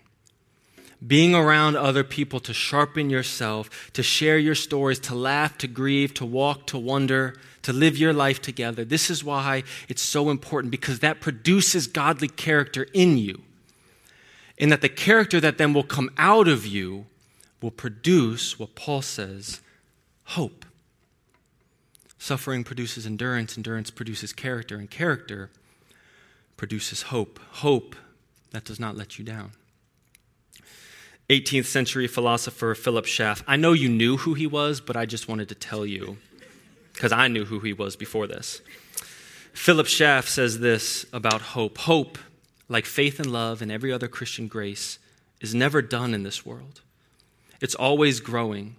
being 1.07 1.33
around 1.33 1.75
other 1.75 2.03
people 2.03 2.39
to 2.41 2.53
sharpen 2.53 3.09
yourself, 3.09 3.91
to 3.93 4.03
share 4.03 4.37
your 4.37 4.53
stories, 4.53 4.99
to 4.99 5.15
laugh, 5.15 5.57
to 5.57 5.67
grieve, 5.67 6.13
to 6.13 6.25
walk, 6.25 6.67
to 6.67 6.77
wonder, 6.77 7.35
to 7.63 7.73
live 7.73 7.97
your 7.97 8.13
life 8.13 8.39
together. 8.43 8.85
This 8.85 9.09
is 9.09 9.23
why 9.23 9.63
it's 9.89 10.03
so 10.03 10.29
important 10.29 10.69
because 10.69 10.99
that 10.99 11.19
produces 11.19 11.87
godly 11.87 12.27
character 12.27 12.85
in 12.93 13.17
you. 13.17 13.41
And 14.59 14.71
that 14.71 14.81
the 14.81 14.89
character 14.89 15.39
that 15.39 15.57
then 15.57 15.73
will 15.73 15.83
come 15.83 16.11
out 16.15 16.47
of 16.47 16.67
you 16.67 17.07
will 17.65 17.71
produce 17.71 18.59
what 18.59 18.75
Paul 18.75 19.01
says 19.01 19.59
hope. 20.25 20.67
Suffering 22.19 22.63
produces 22.63 23.07
endurance, 23.07 23.57
endurance 23.57 23.89
produces 23.89 24.33
character, 24.33 24.75
and 24.77 24.87
character 24.87 25.49
produces 26.57 27.01
hope. 27.01 27.39
Hope 27.53 27.95
that 28.51 28.65
does 28.65 28.79
not 28.79 28.95
let 28.95 29.17
you 29.17 29.25
down. 29.25 29.53
18th 31.27 31.65
century 31.65 32.05
philosopher 32.05 32.75
Philip 32.75 33.07
Schaff. 33.07 33.43
I 33.47 33.55
know 33.55 33.73
you 33.73 33.89
knew 33.89 34.17
who 34.17 34.35
he 34.35 34.45
was, 34.45 34.79
but 34.79 34.95
I 34.95 35.07
just 35.07 35.27
wanted 35.27 35.49
to 35.49 35.55
tell 35.55 35.87
you 35.87 36.17
because 36.93 37.11
I 37.11 37.27
knew 37.29 37.45
who 37.45 37.61
he 37.61 37.73
was 37.73 37.95
before 37.95 38.27
this. 38.27 38.61
Philip 39.53 39.87
Schaff 39.87 40.29
says 40.29 40.59
this 40.59 41.07
about 41.11 41.41
hope 41.41 41.79
Hope, 41.79 42.19
like 42.69 42.85
faith 42.85 43.19
and 43.19 43.31
love 43.31 43.63
and 43.63 43.71
every 43.71 43.91
other 43.91 44.07
Christian 44.07 44.47
grace, 44.47 44.99
is 45.41 45.55
never 45.55 45.81
done 45.81 46.13
in 46.13 46.21
this 46.21 46.45
world. 46.45 46.81
It's 47.61 47.75
always 47.75 48.19
growing. 48.19 48.75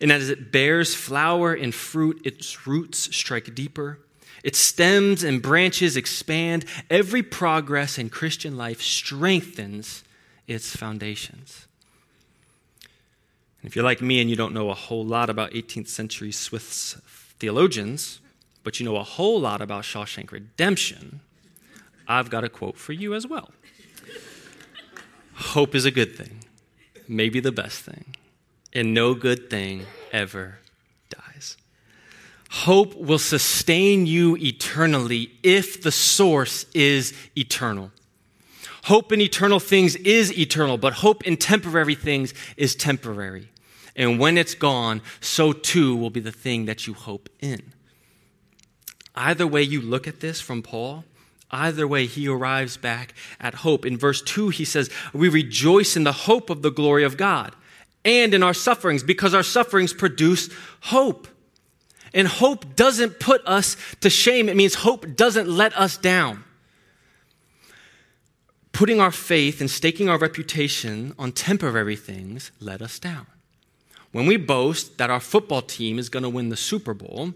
And 0.00 0.10
as 0.10 0.28
it 0.30 0.52
bears 0.52 0.94
flower 0.94 1.52
and 1.52 1.74
fruit, 1.74 2.20
its 2.24 2.66
roots 2.66 3.14
strike 3.14 3.54
deeper. 3.54 3.98
Its 4.42 4.58
stems 4.58 5.22
and 5.22 5.40
branches 5.40 5.96
expand. 5.96 6.64
Every 6.90 7.22
progress 7.22 7.98
in 7.98 8.08
Christian 8.08 8.56
life 8.56 8.82
strengthens 8.82 10.02
its 10.48 10.74
foundations. 10.74 11.66
If 13.62 13.76
you're 13.76 13.84
like 13.84 14.02
me 14.02 14.20
and 14.20 14.28
you 14.28 14.34
don't 14.34 14.52
know 14.52 14.70
a 14.70 14.74
whole 14.74 15.04
lot 15.04 15.30
about 15.30 15.52
18th 15.52 15.88
century 15.88 16.32
Swiss 16.32 16.96
theologians, 17.38 18.20
but 18.64 18.80
you 18.80 18.86
know 18.86 18.96
a 18.96 19.04
whole 19.04 19.40
lot 19.40 19.62
about 19.62 19.84
Shawshank 19.84 20.32
Redemption, 20.32 21.20
I've 22.08 22.28
got 22.28 22.42
a 22.42 22.48
quote 22.48 22.76
for 22.76 22.92
you 22.92 23.14
as 23.14 23.26
well. 23.26 23.52
Hope 25.34 25.74
is 25.74 25.84
a 25.84 25.90
good 25.90 26.16
thing, 26.16 26.44
maybe 27.08 27.40
the 27.40 27.52
best 27.52 27.80
thing, 27.80 28.16
and 28.72 28.94
no 28.94 29.14
good 29.14 29.50
thing 29.50 29.86
ever 30.12 30.58
dies. 31.08 31.56
Hope 32.50 32.94
will 32.96 33.18
sustain 33.18 34.06
you 34.06 34.36
eternally 34.36 35.32
if 35.42 35.82
the 35.82 35.92
source 35.92 36.66
is 36.74 37.14
eternal. 37.36 37.90
Hope 38.84 39.12
in 39.12 39.20
eternal 39.20 39.60
things 39.60 39.94
is 39.96 40.36
eternal, 40.36 40.76
but 40.76 40.94
hope 40.94 41.24
in 41.24 41.36
temporary 41.36 41.94
things 41.94 42.34
is 42.56 42.74
temporary. 42.74 43.48
And 43.94 44.18
when 44.18 44.36
it's 44.36 44.54
gone, 44.54 45.02
so 45.20 45.52
too 45.52 45.94
will 45.94 46.10
be 46.10 46.20
the 46.20 46.32
thing 46.32 46.64
that 46.64 46.86
you 46.86 46.94
hope 46.94 47.28
in. 47.40 47.72
Either 49.14 49.46
way 49.46 49.62
you 49.62 49.80
look 49.80 50.08
at 50.08 50.20
this 50.20 50.40
from 50.40 50.62
Paul, 50.62 51.04
either 51.52 51.86
way 51.86 52.06
he 52.06 52.28
arrives 52.28 52.76
back 52.76 53.14
at 53.40 53.54
hope. 53.56 53.84
In 53.84 53.98
verse 53.98 54.22
2, 54.22 54.48
he 54.48 54.64
says, 54.64 54.90
We 55.12 55.28
rejoice 55.28 55.96
in 55.96 56.04
the 56.04 56.12
hope 56.12 56.50
of 56.50 56.62
the 56.62 56.70
glory 56.70 57.04
of 57.04 57.16
God 57.16 57.54
and 58.04 58.34
in 58.34 58.42
our 58.42 58.54
sufferings 58.54 59.02
because 59.02 59.34
our 59.34 59.42
sufferings 59.42 59.92
produce 59.92 60.50
hope. 60.80 61.28
And 62.14 62.28
hope 62.28 62.76
doesn't 62.76 63.20
put 63.20 63.46
us 63.46 63.76
to 64.00 64.10
shame, 64.10 64.48
it 64.48 64.56
means 64.56 64.74
hope 64.74 65.16
doesn't 65.16 65.48
let 65.48 65.76
us 65.78 65.96
down. 65.96 66.44
Putting 68.72 69.00
our 69.00 69.10
faith 69.10 69.60
and 69.60 69.70
staking 69.70 70.08
our 70.08 70.18
reputation 70.18 71.14
on 71.18 71.32
temporary 71.32 71.96
things 71.96 72.50
let 72.60 72.82
us 72.82 72.98
down. 72.98 73.26
When 74.12 74.26
we 74.26 74.36
boast 74.36 74.98
that 74.98 75.10
our 75.10 75.20
football 75.20 75.62
team 75.62 75.98
is 75.98 76.08
going 76.08 76.22
to 76.22 76.28
win 76.28 76.50
the 76.50 76.56
Super 76.56 76.92
Bowl, 76.92 77.32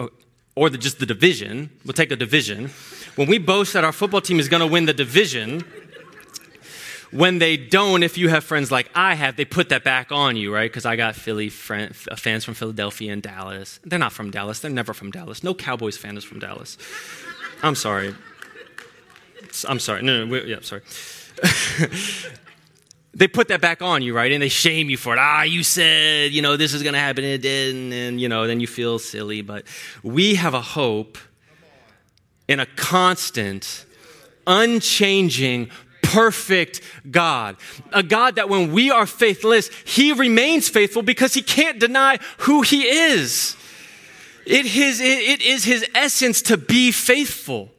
oh, 0.00 0.10
or 0.56 0.70
the, 0.70 0.78
just 0.78 0.98
the 0.98 1.06
division, 1.06 1.70
we'll 1.84 1.92
take 1.92 2.10
a 2.10 2.16
division. 2.16 2.70
When 3.14 3.28
we 3.28 3.38
boast 3.38 3.74
that 3.74 3.84
our 3.84 3.92
football 3.92 4.22
team 4.22 4.40
is 4.40 4.48
going 4.48 4.60
to 4.60 4.66
win 4.66 4.86
the 4.86 4.94
division, 4.94 5.64
when 7.10 7.38
they 7.38 7.56
don't, 7.56 8.02
if 8.02 8.18
you 8.18 8.28
have 8.30 8.42
friends 8.42 8.72
like 8.72 8.90
I 8.94 9.14
have, 9.14 9.36
they 9.36 9.44
put 9.44 9.68
that 9.68 9.84
back 9.84 10.10
on 10.10 10.36
you, 10.36 10.52
right? 10.52 10.70
Because 10.70 10.86
I 10.86 10.96
got 10.96 11.14
Philly 11.14 11.50
friend, 11.50 11.94
fans 11.94 12.44
from 12.44 12.54
Philadelphia 12.54 13.12
and 13.12 13.22
Dallas. 13.22 13.78
They're 13.84 13.98
not 13.98 14.12
from 14.12 14.30
Dallas. 14.30 14.60
They're 14.60 14.70
never 14.70 14.92
from 14.92 15.10
Dallas. 15.10 15.44
No 15.44 15.54
Cowboys 15.54 15.96
fan 15.96 16.16
is 16.16 16.24
from 16.24 16.40
Dallas. 16.40 16.78
I'm 17.62 17.74
sorry. 17.74 18.14
I'm 19.68 19.78
sorry. 19.78 20.02
No, 20.02 20.24
no, 20.24 20.36
yeah, 20.36 20.58
sorry. 20.62 20.82
they 23.16 23.26
put 23.26 23.48
that 23.48 23.62
back 23.62 23.80
on 23.80 24.02
you, 24.02 24.14
right? 24.14 24.30
And 24.30 24.42
they 24.42 24.50
shame 24.50 24.90
you 24.90 24.98
for 24.98 25.14
it. 25.14 25.18
Ah, 25.18 25.42
you 25.42 25.62
said, 25.62 26.32
you 26.32 26.42
know, 26.42 26.58
this 26.58 26.74
is 26.74 26.82
going 26.82 26.92
to 26.92 27.00
happen 27.00 27.24
and 27.24 27.32
it 27.32 27.40
didn't. 27.40 27.90
And, 27.90 28.20
you 28.20 28.28
know, 28.28 28.46
then 28.46 28.60
you 28.60 28.66
feel 28.66 28.98
silly. 28.98 29.40
But 29.40 29.64
we 30.02 30.34
have 30.34 30.52
a 30.52 30.60
hope 30.60 31.16
in 32.46 32.60
a 32.60 32.66
constant, 32.66 33.86
unchanging, 34.46 35.70
perfect 36.02 36.82
God. 37.10 37.56
A 37.90 38.02
God 38.02 38.36
that 38.36 38.50
when 38.50 38.70
we 38.70 38.90
are 38.90 39.06
faithless, 39.06 39.70
He 39.86 40.12
remains 40.12 40.68
faithful 40.68 41.00
because 41.00 41.32
He 41.32 41.40
can't 41.40 41.78
deny 41.78 42.18
who 42.40 42.60
He 42.60 42.82
is. 42.82 43.56
It 44.44 44.66
is, 44.66 45.00
it 45.00 45.40
is 45.40 45.64
His 45.64 45.86
essence 45.94 46.42
to 46.42 46.58
be 46.58 46.92
faithful. 46.92 47.70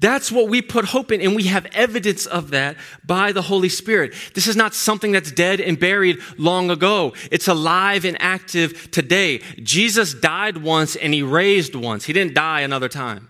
That's 0.00 0.32
what 0.32 0.48
we 0.48 0.60
put 0.60 0.86
hope 0.86 1.12
in, 1.12 1.20
and 1.20 1.36
we 1.36 1.44
have 1.44 1.66
evidence 1.66 2.26
of 2.26 2.50
that 2.50 2.76
by 3.06 3.32
the 3.32 3.42
Holy 3.42 3.68
Spirit. 3.68 4.14
This 4.34 4.46
is 4.46 4.56
not 4.56 4.74
something 4.74 5.12
that's 5.12 5.30
dead 5.30 5.60
and 5.60 5.78
buried 5.78 6.18
long 6.36 6.70
ago. 6.70 7.14
It's 7.30 7.48
alive 7.48 8.04
and 8.04 8.16
active 8.20 8.90
today. 8.90 9.38
Jesus 9.62 10.12
died 10.14 10.58
once 10.58 10.96
and 10.96 11.14
he 11.14 11.22
raised 11.22 11.74
once. 11.74 12.04
He 12.04 12.12
didn't 12.12 12.34
die 12.34 12.60
another 12.60 12.88
time. 12.88 13.28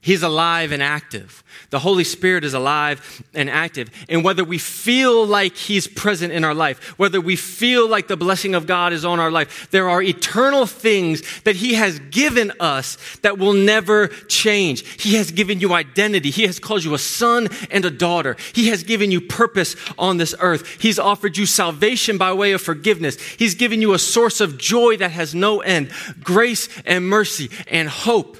He's 0.00 0.22
alive 0.22 0.70
and 0.70 0.82
active. 0.82 1.42
The 1.70 1.80
Holy 1.80 2.04
Spirit 2.04 2.44
is 2.44 2.54
alive 2.54 3.22
and 3.34 3.50
active. 3.50 3.90
And 4.08 4.22
whether 4.22 4.44
we 4.44 4.56
feel 4.56 5.26
like 5.26 5.56
He's 5.56 5.88
present 5.88 6.32
in 6.32 6.44
our 6.44 6.54
life, 6.54 6.98
whether 6.98 7.20
we 7.20 7.34
feel 7.34 7.88
like 7.88 8.06
the 8.06 8.16
blessing 8.16 8.54
of 8.54 8.66
God 8.66 8.92
is 8.92 9.04
on 9.04 9.18
our 9.18 9.30
life, 9.30 9.68
there 9.72 9.88
are 9.88 10.00
eternal 10.00 10.66
things 10.66 11.42
that 11.42 11.56
He 11.56 11.74
has 11.74 11.98
given 11.98 12.52
us 12.60 12.96
that 13.22 13.38
will 13.38 13.54
never 13.54 14.06
change. 14.06 14.86
He 15.02 15.16
has 15.16 15.32
given 15.32 15.58
you 15.58 15.72
identity. 15.72 16.30
He 16.30 16.46
has 16.46 16.60
called 16.60 16.84
you 16.84 16.94
a 16.94 16.98
son 16.98 17.48
and 17.70 17.84
a 17.84 17.90
daughter. 17.90 18.36
He 18.54 18.68
has 18.68 18.84
given 18.84 19.10
you 19.10 19.20
purpose 19.20 19.74
on 19.98 20.16
this 20.16 20.34
earth. 20.38 20.80
He's 20.80 21.00
offered 21.00 21.36
you 21.36 21.44
salvation 21.44 22.18
by 22.18 22.32
way 22.32 22.52
of 22.52 22.62
forgiveness. 22.62 23.20
He's 23.20 23.56
given 23.56 23.82
you 23.82 23.94
a 23.94 23.98
source 23.98 24.40
of 24.40 24.58
joy 24.58 24.96
that 24.98 25.10
has 25.10 25.34
no 25.34 25.60
end, 25.60 25.90
grace 26.22 26.68
and 26.86 27.08
mercy 27.08 27.50
and 27.66 27.88
hope 27.88 28.36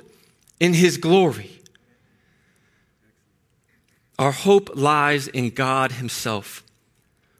in 0.61 0.75
His 0.75 0.97
glory. 0.97 1.61
Our 4.19 4.33
hope 4.33 4.71
lies 4.75 5.29
in 5.29 5.51
God 5.51 5.93
Himself, 5.93 6.65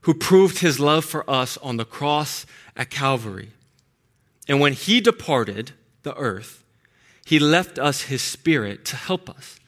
who 0.03 0.15
proved 0.15 0.59
His 0.59 0.79
love 0.79 1.05
for 1.05 1.29
us 1.29 1.57
on 1.59 1.77
the 1.77 1.85
cross 1.85 2.47
at 2.77 2.91
Calvary. 2.91 3.51
And 4.47 4.61
when 4.61 4.73
He 4.73 5.01
departed 5.01 5.73
the 6.03 6.17
earth, 6.17 6.65
He 7.25 7.39
left 7.39 7.79
us 7.79 8.03
His 8.03 8.23
Spirit 8.23 8.85
to 8.87 8.97
help 8.97 9.29
us. 9.29 9.59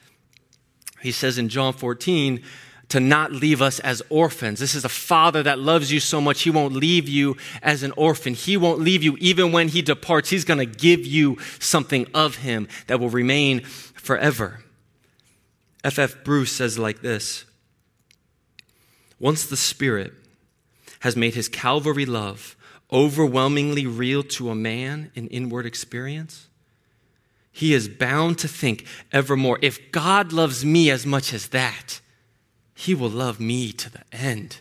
He 1.02 1.12
says 1.12 1.38
in 1.38 1.48
John 1.48 1.72
14, 1.72 2.42
to 2.90 3.00
not 3.00 3.32
leave 3.32 3.62
us 3.62 3.78
as 3.80 4.02
orphans. 4.10 4.60
This 4.60 4.74
is 4.74 4.84
a 4.84 4.88
father 4.88 5.42
that 5.44 5.58
loves 5.58 5.90
you 5.90 6.00
so 6.00 6.20
much, 6.20 6.42
he 6.42 6.50
won't 6.50 6.74
leave 6.74 7.08
you 7.08 7.36
as 7.62 7.82
an 7.82 7.92
orphan. 7.96 8.34
He 8.34 8.56
won't 8.56 8.80
leave 8.80 9.02
you 9.02 9.16
even 9.18 9.52
when 9.52 9.68
he 9.68 9.80
departs. 9.80 10.30
He's 10.30 10.44
going 10.44 10.58
to 10.58 10.66
give 10.66 11.06
you 11.06 11.38
something 11.58 12.06
of 12.12 12.36
him 12.36 12.68
that 12.88 13.00
will 13.00 13.08
remain 13.08 13.60
forever. 13.60 14.60
F. 15.82 15.98
F. 15.98 16.22
Bruce 16.24 16.52
says 16.52 16.78
like 16.78 17.00
this 17.00 17.44
Once 19.18 19.46
the 19.46 19.56
Spirit 19.56 20.12
has 21.00 21.16
made 21.16 21.34
his 21.34 21.48
Calvary 21.48 22.04
love 22.04 22.56
overwhelmingly 22.92 23.86
real 23.86 24.24
to 24.24 24.50
a 24.50 24.54
man 24.54 25.12
in 25.14 25.28
inward 25.28 25.64
experience, 25.64 26.48
he 27.52 27.72
is 27.72 27.88
bound 27.88 28.38
to 28.38 28.48
think 28.48 28.84
evermore 29.12 29.58
if 29.62 29.92
God 29.92 30.32
loves 30.32 30.64
me 30.64 30.90
as 30.90 31.06
much 31.06 31.32
as 31.32 31.48
that, 31.48 32.00
he 32.80 32.94
will 32.94 33.10
love 33.10 33.38
me 33.38 33.72
to 33.72 33.90
the 33.90 34.00
end. 34.10 34.56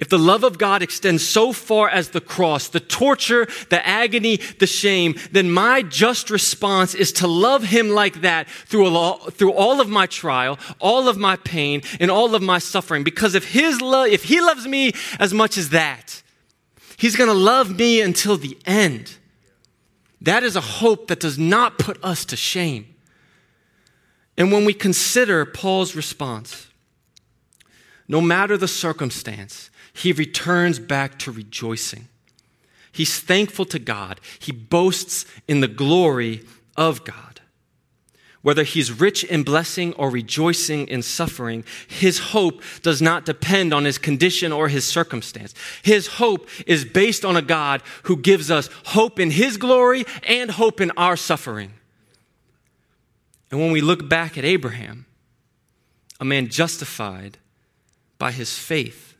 If 0.00 0.08
the 0.08 0.18
love 0.18 0.42
of 0.42 0.58
God 0.58 0.82
extends 0.82 1.26
so 1.26 1.52
far 1.52 1.88
as 1.88 2.10
the 2.10 2.20
cross, 2.20 2.66
the 2.66 2.80
torture, 2.80 3.46
the 3.68 3.86
agony, 3.86 4.36
the 4.58 4.66
shame, 4.66 5.14
then 5.30 5.52
my 5.52 5.82
just 5.82 6.30
response 6.30 6.94
is 6.96 7.12
to 7.12 7.28
love 7.28 7.62
Him 7.62 7.90
like 7.90 8.22
that 8.22 8.48
through 8.48 8.88
all, 8.88 9.18
through 9.30 9.52
all 9.52 9.80
of 9.80 9.88
my 9.88 10.06
trial, 10.06 10.58
all 10.80 11.08
of 11.08 11.16
my 11.16 11.36
pain, 11.36 11.82
and 12.00 12.10
all 12.10 12.34
of 12.34 12.42
my 12.42 12.58
suffering. 12.58 13.04
Because 13.04 13.36
if 13.36 13.52
His 13.52 13.80
love, 13.80 14.08
if 14.08 14.24
He 14.24 14.40
loves 14.40 14.66
me 14.66 14.92
as 15.20 15.32
much 15.32 15.56
as 15.56 15.70
that, 15.70 16.22
He's 16.96 17.14
going 17.14 17.30
to 17.30 17.34
love 17.34 17.78
me 17.78 18.00
until 18.00 18.36
the 18.36 18.58
end. 18.66 19.16
That 20.20 20.42
is 20.42 20.56
a 20.56 20.60
hope 20.60 21.06
that 21.06 21.20
does 21.20 21.38
not 21.38 21.78
put 21.78 22.02
us 22.02 22.24
to 22.26 22.36
shame. 22.36 22.92
And 24.36 24.50
when 24.50 24.64
we 24.64 24.74
consider 24.74 25.44
Paul's 25.44 25.94
response, 25.94 26.69
no 28.10 28.20
matter 28.20 28.56
the 28.56 28.66
circumstance, 28.66 29.70
he 29.92 30.10
returns 30.10 30.80
back 30.80 31.16
to 31.20 31.30
rejoicing. 31.30 32.08
He's 32.90 33.20
thankful 33.20 33.64
to 33.66 33.78
God. 33.78 34.20
He 34.40 34.50
boasts 34.50 35.24
in 35.46 35.60
the 35.60 35.68
glory 35.68 36.44
of 36.76 37.04
God. 37.04 37.40
Whether 38.42 38.64
he's 38.64 38.90
rich 38.90 39.22
in 39.22 39.44
blessing 39.44 39.92
or 39.92 40.10
rejoicing 40.10 40.88
in 40.88 41.02
suffering, 41.02 41.62
his 41.86 42.18
hope 42.18 42.64
does 42.82 43.00
not 43.00 43.26
depend 43.26 43.72
on 43.72 43.84
his 43.84 43.96
condition 43.96 44.50
or 44.50 44.66
his 44.66 44.84
circumstance. 44.84 45.54
His 45.84 46.08
hope 46.08 46.48
is 46.66 46.84
based 46.84 47.24
on 47.24 47.36
a 47.36 47.42
God 47.42 47.80
who 48.04 48.16
gives 48.16 48.50
us 48.50 48.68
hope 48.86 49.20
in 49.20 49.30
his 49.30 49.56
glory 49.56 50.04
and 50.26 50.50
hope 50.50 50.80
in 50.80 50.90
our 50.96 51.16
suffering. 51.16 51.74
And 53.52 53.60
when 53.60 53.70
we 53.70 53.80
look 53.80 54.08
back 54.08 54.36
at 54.36 54.44
Abraham, 54.44 55.06
a 56.18 56.24
man 56.24 56.48
justified 56.48 57.38
by 58.20 58.30
his 58.30 58.56
faith, 58.56 59.14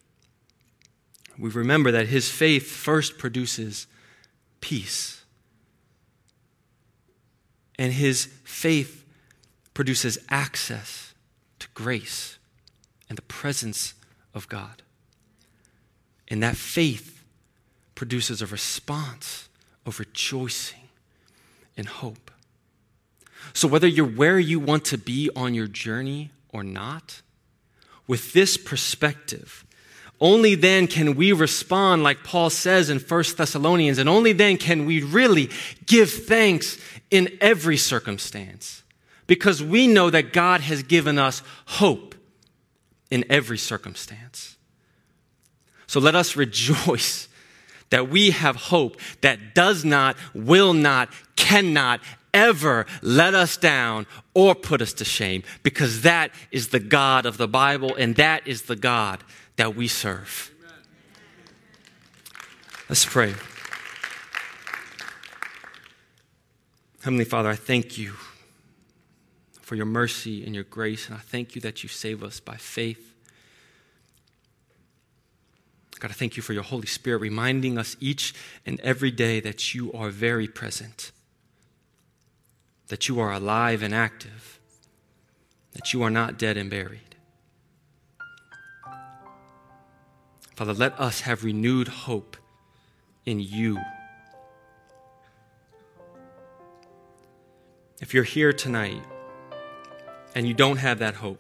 we 1.38 1.48
remember 1.48 1.90
that 1.90 2.08
his 2.08 2.28
faith 2.28 2.70
first 2.70 3.16
produces 3.16 3.86
peace. 4.60 5.24
And 7.78 7.94
his 7.94 8.26
faith 8.44 9.06
produces 9.72 10.18
access 10.28 11.14
to 11.60 11.68
grace 11.72 12.38
and 13.08 13.16
the 13.16 13.22
presence 13.22 13.94
of 14.34 14.46
God. 14.50 14.82
And 16.28 16.42
that 16.42 16.56
faith 16.56 17.24
produces 17.94 18.42
a 18.42 18.46
response 18.46 19.48
of 19.86 19.98
rejoicing 19.98 20.90
and 21.74 21.88
hope. 21.88 22.30
So, 23.54 23.66
whether 23.66 23.88
you're 23.88 24.06
where 24.06 24.38
you 24.38 24.60
want 24.60 24.84
to 24.86 24.98
be 24.98 25.30
on 25.34 25.54
your 25.54 25.68
journey 25.68 26.32
or 26.50 26.62
not, 26.62 27.22
with 28.10 28.32
this 28.32 28.56
perspective, 28.56 29.64
only 30.20 30.56
then 30.56 30.88
can 30.88 31.14
we 31.14 31.30
respond 31.30 32.02
like 32.02 32.24
Paul 32.24 32.50
says 32.50 32.90
in 32.90 32.98
1 32.98 33.24
Thessalonians, 33.36 33.98
and 33.98 34.08
only 34.08 34.32
then 34.32 34.56
can 34.56 34.84
we 34.84 35.04
really 35.04 35.48
give 35.86 36.10
thanks 36.10 36.76
in 37.12 37.28
every 37.40 37.76
circumstance 37.76 38.82
because 39.28 39.62
we 39.62 39.86
know 39.86 40.10
that 40.10 40.32
God 40.32 40.60
has 40.60 40.82
given 40.82 41.20
us 41.20 41.44
hope 41.66 42.16
in 43.12 43.24
every 43.30 43.58
circumstance. 43.58 44.56
So 45.86 46.00
let 46.00 46.16
us 46.16 46.34
rejoice 46.34 47.28
that 47.90 48.08
we 48.08 48.30
have 48.30 48.56
hope 48.56 48.96
that 49.20 49.54
does 49.54 49.84
not, 49.84 50.16
will 50.34 50.74
not, 50.74 51.10
cannot 51.36 52.00
ever 52.32 52.86
let 53.02 53.34
us 53.34 53.56
down 53.56 54.06
or 54.34 54.54
put 54.54 54.80
us 54.80 54.92
to 54.94 55.04
shame 55.04 55.42
because 55.62 56.02
that 56.02 56.30
is 56.50 56.68
the 56.68 56.80
God 56.80 57.26
of 57.26 57.36
the 57.36 57.48
Bible 57.48 57.94
and 57.96 58.16
that 58.16 58.46
is 58.46 58.62
the 58.62 58.76
God 58.76 59.22
that 59.56 59.74
we 59.74 59.88
serve. 59.88 60.50
Let's 62.88 63.04
pray. 63.04 63.34
Heavenly 67.02 67.24
Father, 67.24 67.48
I 67.48 67.56
thank 67.56 67.96
you 67.96 68.14
for 69.62 69.74
your 69.74 69.86
mercy 69.86 70.44
and 70.44 70.54
your 70.54 70.64
grace, 70.64 71.06
and 71.06 71.14
I 71.14 71.20
thank 71.20 71.54
you 71.54 71.60
that 71.60 71.82
you 71.82 71.88
save 71.88 72.24
us 72.24 72.40
by 72.40 72.56
faith. 72.56 73.14
God, 76.00 76.10
I 76.10 76.14
thank 76.14 76.36
you 76.36 76.42
for 76.42 76.52
your 76.52 76.62
Holy 76.62 76.86
Spirit 76.86 77.18
reminding 77.18 77.78
us 77.78 77.96
each 78.00 78.34
and 78.66 78.80
every 78.80 79.10
day 79.10 79.38
that 79.40 79.74
you 79.74 79.92
are 79.92 80.10
very 80.10 80.48
present, 80.48 81.12
that 82.90 83.09
you 83.09 83.20
are 83.20 83.33
alive 83.33 83.85
and 83.85 83.94
active, 83.94 84.59
that 85.72 85.92
you 85.92 86.03
are 86.03 86.11
not 86.11 86.37
dead 86.37 86.57
and 86.57 86.68
buried. 86.68 87.14
Father, 90.57 90.74
let 90.74 90.98
us 90.98 91.20
have 91.20 91.44
renewed 91.44 91.87
hope 91.87 92.37
in 93.24 93.38
you. 93.38 93.79
If 98.00 98.12
you're 98.12 98.24
here 98.24 98.53
tonight 98.53 99.03
and 100.35 100.48
you 100.48 100.53
don't 100.53 100.79
have 100.79 100.98
that 100.98 101.14
hope, 101.14 101.38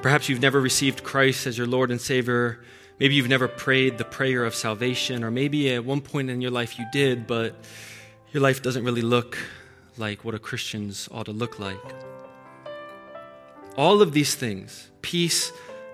perhaps 0.00 0.26
you've 0.30 0.40
never 0.40 0.58
received 0.58 1.04
Christ 1.04 1.46
as 1.46 1.58
your 1.58 1.66
Lord 1.66 1.90
and 1.90 2.00
Savior. 2.00 2.64
Maybe 2.98 3.14
you've 3.14 3.28
never 3.28 3.48
prayed 3.48 3.98
the 3.98 4.04
prayer 4.04 4.46
of 4.46 4.54
salvation, 4.54 5.22
or 5.22 5.30
maybe 5.30 5.70
at 5.74 5.84
one 5.84 6.00
point 6.00 6.30
in 6.30 6.40
your 6.40 6.50
life 6.50 6.78
you 6.78 6.86
did, 6.92 7.26
but 7.26 7.54
your 8.34 8.42
life 8.42 8.62
doesn't 8.62 8.84
really 8.84 9.00
look 9.00 9.38
like 9.96 10.24
what 10.24 10.34
a 10.34 10.40
Christian's 10.40 11.08
ought 11.12 11.26
to 11.26 11.32
look 11.32 11.60
like. 11.60 11.94
All 13.76 14.02
of 14.02 14.12
these 14.12 14.34
things 14.34 14.90
peace, 15.02 15.52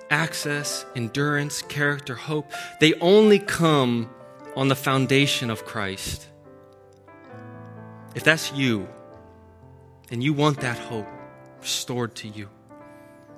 access, 0.08 0.86
endurance, 0.96 1.60
character, 1.62 2.14
hope 2.14 2.50
they 2.80 2.94
only 2.94 3.38
come 3.38 4.08
on 4.56 4.68
the 4.68 4.74
foundation 4.74 5.50
of 5.50 5.66
Christ. 5.66 6.26
If 8.14 8.24
that's 8.24 8.52
you, 8.52 8.88
and 10.10 10.24
you 10.24 10.32
want 10.32 10.60
that 10.62 10.78
hope 10.78 11.06
restored 11.60 12.14
to 12.16 12.28
you, 12.28 12.48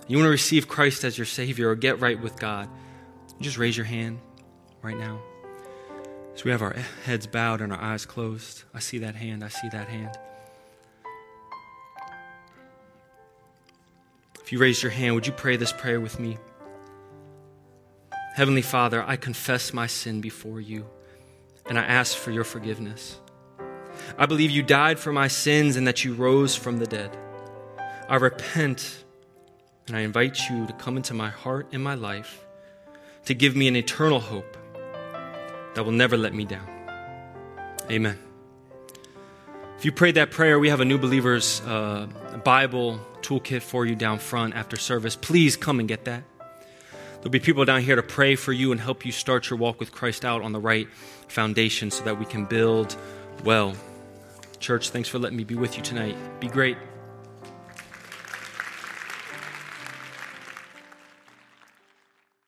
you 0.06 0.16
want 0.16 0.26
to 0.26 0.30
receive 0.30 0.68
Christ 0.68 1.02
as 1.02 1.18
your 1.18 1.26
Savior 1.26 1.68
or 1.70 1.74
get 1.74 2.00
right 2.00 2.20
with 2.20 2.38
God, 2.38 2.68
just 3.40 3.58
raise 3.58 3.76
your 3.76 3.86
hand 3.86 4.20
right 4.80 4.96
now. 4.96 5.20
So 6.34 6.44
we 6.46 6.50
have 6.50 6.62
our 6.62 6.74
heads 7.04 7.26
bowed 7.26 7.60
and 7.60 7.72
our 7.72 7.80
eyes 7.80 8.06
closed. 8.06 8.64
I 8.72 8.78
see 8.78 8.98
that 8.98 9.14
hand. 9.14 9.44
I 9.44 9.48
see 9.48 9.68
that 9.68 9.88
hand. 9.88 10.16
If 14.42 14.50
you 14.50 14.58
raised 14.58 14.82
your 14.82 14.92
hand, 14.92 15.14
would 15.14 15.26
you 15.26 15.32
pray 15.32 15.56
this 15.56 15.72
prayer 15.72 16.00
with 16.00 16.18
me? 16.18 16.38
Heavenly 18.34 18.62
Father, 18.62 19.04
I 19.06 19.16
confess 19.16 19.74
my 19.74 19.86
sin 19.86 20.22
before 20.22 20.60
you, 20.60 20.86
and 21.66 21.78
I 21.78 21.82
ask 21.82 22.16
for 22.16 22.30
your 22.30 22.44
forgiveness. 22.44 23.20
I 24.16 24.24
believe 24.24 24.50
you 24.50 24.62
died 24.62 24.98
for 24.98 25.12
my 25.12 25.28
sins 25.28 25.76
and 25.76 25.86
that 25.86 26.02
you 26.02 26.14
rose 26.14 26.56
from 26.56 26.78
the 26.78 26.86
dead. 26.86 27.16
I 28.08 28.16
repent 28.16 29.04
and 29.86 29.96
I 29.96 30.00
invite 30.00 30.48
you 30.48 30.66
to 30.66 30.72
come 30.72 30.96
into 30.96 31.12
my 31.12 31.28
heart 31.28 31.68
and 31.72 31.84
my 31.84 31.94
life 31.94 32.44
to 33.26 33.34
give 33.34 33.54
me 33.54 33.68
an 33.68 33.76
eternal 33.76 34.20
hope 34.20 34.56
that 35.74 35.85
will 35.85 35.92
never 35.92 36.16
let 36.16 36.35
me 36.35 36.44
down. 36.44 36.66
Amen. 37.90 38.18
If 39.78 39.85
you 39.85 39.92
prayed 39.92 40.14
that 40.14 40.30
prayer, 40.30 40.58
we 40.58 40.68
have 40.68 40.80
a 40.80 40.85
new 40.85 40.98
believer's 40.98 41.61
uh, 41.62 42.06
Bible 42.44 43.00
toolkit 43.20 43.62
for 43.62 43.85
you 43.85 43.96
down 43.96 44.18
front 44.18 44.54
after 44.54 44.76
service. 44.76 45.16
Please 45.16 45.56
come 45.56 45.80
and 45.80 45.88
get 45.88 46.04
that. 46.04 46.22
There'll 47.16 47.30
be 47.30 47.40
people 47.40 47.64
down 47.64 47.82
here 47.82 47.96
to 47.96 48.02
pray 48.02 48.35
for 48.37 48.52
you 48.52 48.72
and 48.72 48.80
help 48.80 49.06
you 49.06 49.12
start 49.12 49.48
your 49.48 49.58
walk 49.58 49.78
with 49.78 49.92
Christ 49.92 50.24
out 50.24 50.42
on 50.42 50.52
the 50.52 50.61
right 50.61 50.88
foundation 51.28 51.90
so 51.90 52.04
that 52.04 52.18
we 52.18 52.24
can 52.24 52.46
build 52.46 52.96
well. 53.44 53.74
Church, 54.58 54.90
thanks 54.90 55.08
for 55.08 55.18
letting 55.18 55.37
me 55.37 55.44
be 55.44 55.54
with 55.54 55.76
you 55.76 55.82
tonight. 55.82 56.16
Be 56.40 56.48
great. 56.48 56.76